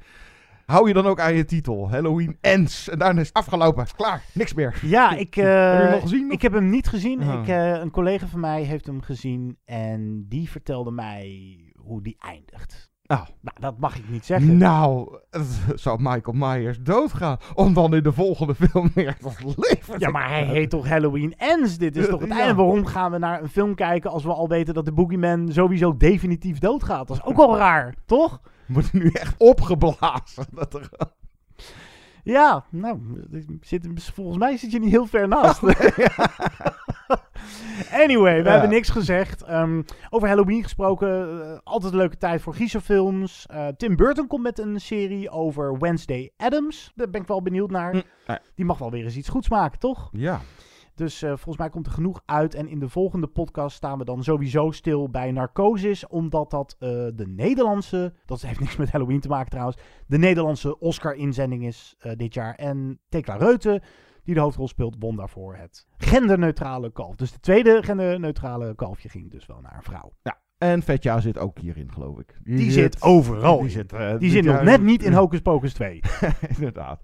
[0.67, 1.91] hou je dan ook aan je titel.
[1.91, 2.89] Halloween Ends.
[2.89, 3.87] En daarna is het afgelopen.
[3.97, 4.23] Klaar.
[4.35, 4.79] Niks meer.
[4.83, 6.31] Ja, ik, eh, Heb je hem gezien?
[6.31, 7.23] ik heb hem niet gezien.
[7.23, 7.41] Ah.
[7.41, 12.17] Ik, eh, een collega van mij heeft hem gezien en die vertelde mij hoe die
[12.19, 12.95] eindigt.
[13.07, 14.57] Nou, Nou, dat mag ik niet zeggen.
[14.57, 15.19] nou,
[15.75, 20.29] zou Michael Myers doodgaan om dan in de volgende film weer tot leven Ja, maar
[20.29, 21.79] hij heet toch Halloween Ends?
[21.79, 22.39] Dit is toch het Ja.
[22.39, 22.55] einde?
[22.55, 25.97] Waarom gaan we naar een film kijken als we al weten dat de Boogeyman sowieso
[25.97, 27.09] definitief doodgaat?
[27.09, 28.41] Dat is ook wel raar, toch?
[28.67, 30.47] Wordt nu echt opgeblazen.
[30.51, 30.89] Dat er...
[32.27, 33.01] Ja, nou,
[33.61, 35.63] zit, volgens mij zit je niet heel ver naast.
[38.03, 38.51] anyway, we Ja.
[38.51, 39.43] hebben niks gezegd.
[39.43, 43.47] Ehm, over Halloween gesproken, eh, altijd een leuke tijd voor Gieselfilms.
[43.47, 46.93] Eh Tim Burton komt met een serie over Wednesday Adams.
[46.95, 47.93] Daar ben ik wel benieuwd naar.
[48.27, 48.37] Hm.
[48.55, 50.09] Die mag wel weer eens iets goeds maken, toch?
[50.13, 50.41] Ja.
[50.97, 52.55] Dus eh, volgens mij komt er genoeg uit.
[52.55, 56.07] En in de volgende podcast staan we dan sowieso stil bij Narcosis.
[56.07, 58.13] Omdat dat eh, de Nederlandse.
[58.27, 59.77] Dat heeft niks met Halloween te maken trouwens.
[60.07, 62.55] De Nederlandse Oscar-inzending is eh, dit jaar.
[62.55, 63.83] En Tekla Reuten,
[64.25, 67.17] die de hoofdrol speelt, won daarvoor het genderneutrale kalf.
[67.17, 70.13] Dus de tweede genderneutrale kalfje ging dus wel naar een vrouw.
[70.23, 70.41] ja.
[70.59, 72.39] En Vetja zit ook hierin, geloof ik.
[72.43, 73.57] Die, zit overal.
[73.57, 73.71] Die in.
[73.71, 76.01] zit, die zit nog net niet in Hocus Pocus 2.
[76.57, 77.01] Inderdaad.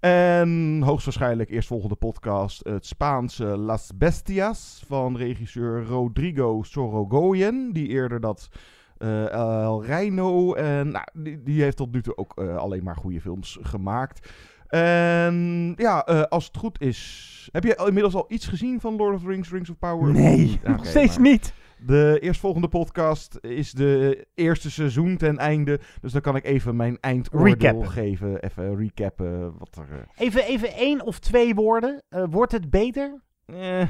[0.00, 7.72] En hoogstwaarschijnlijk eerstvolgende podcast het Spaanse Las Bestias van regisseur Rodrigo Sorogoyen.
[7.72, 8.48] Die eerder dat
[8.98, 12.96] eh, El Reino en nou, die, die heeft tot nu toe ook eh, alleen maar
[12.96, 14.32] goede films gemaakt.
[14.68, 19.14] En ja, eh, als het goed is, heb je inmiddels al iets gezien van Lord
[19.14, 20.12] of the Rings, Rings of Power?
[20.12, 21.52] Nee, Oké, nog steeds maar- niet.
[21.78, 25.80] De eerstvolgende podcast is de eerste seizoen ten einde.
[26.00, 28.42] Dus dan kan ik even mijn eindoordeel geven.
[28.42, 29.98] Even recappen wat er...
[29.98, 32.02] eh, Even, even één of twee woorden.
[32.08, 33.22] Eh, wordt het beter?
[33.46, 33.82] eh,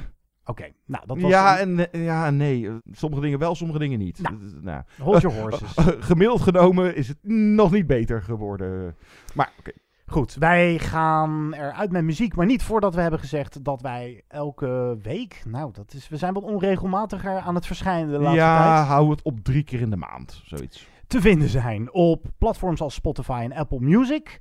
[0.48, 1.30] Oké, nou dat was...
[1.30, 2.70] ja, en, eh, ja nee.
[2.90, 4.20] Sommige dingen wel, sommige dingen niet.
[4.22, 4.82] Nou, Eh, nou.
[5.00, 5.72] hold your horses.
[6.04, 8.96] Gemiddeld genomen is het nog niet beter geworden.
[9.34, 9.70] Maar oké.
[10.06, 14.98] Goed, wij gaan eruit met muziek, maar niet voordat we hebben gezegd dat wij elke
[15.02, 18.86] week, nou, dat is, we zijn wat onregelmatiger aan het verschijnen de laatste Ja, tijd,
[18.88, 20.42] hou het op drie keer in de maand.
[20.44, 20.86] Zoiets.
[21.06, 24.40] te vinden zijn op platforms als Spotify en Apple Music.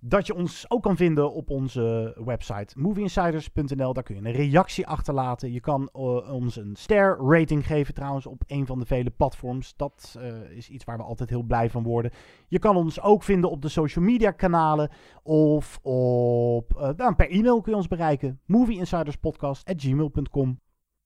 [0.00, 3.92] Dat je ons ook kan vinden op onze website movieinsiders.nl.
[3.92, 5.52] Daar kun je een reactie achterlaten.
[5.52, 9.76] Je kan eh, ons een ster rating geven trouwens op een van de vele platforms.
[9.76, 12.10] Dat eh, is iets waar we altijd heel blij van worden.
[12.48, 14.90] Je kan ons ook vinden op de social media kanalen
[15.22, 18.40] of op, nou, per e-mail kun je ons bereiken.
[18.46, 20.60] movieinsiderspodcast.gmail.com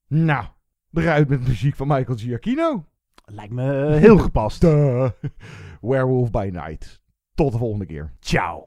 [0.09, 0.45] Nou,
[0.93, 2.85] eruit met muziek van Michael Giacchino.
[3.25, 4.63] Lijkt me heel gepast.
[5.81, 7.02] Werewolf by Night.
[7.35, 8.13] Tot de volgende keer.
[8.21, 8.67] Ciao.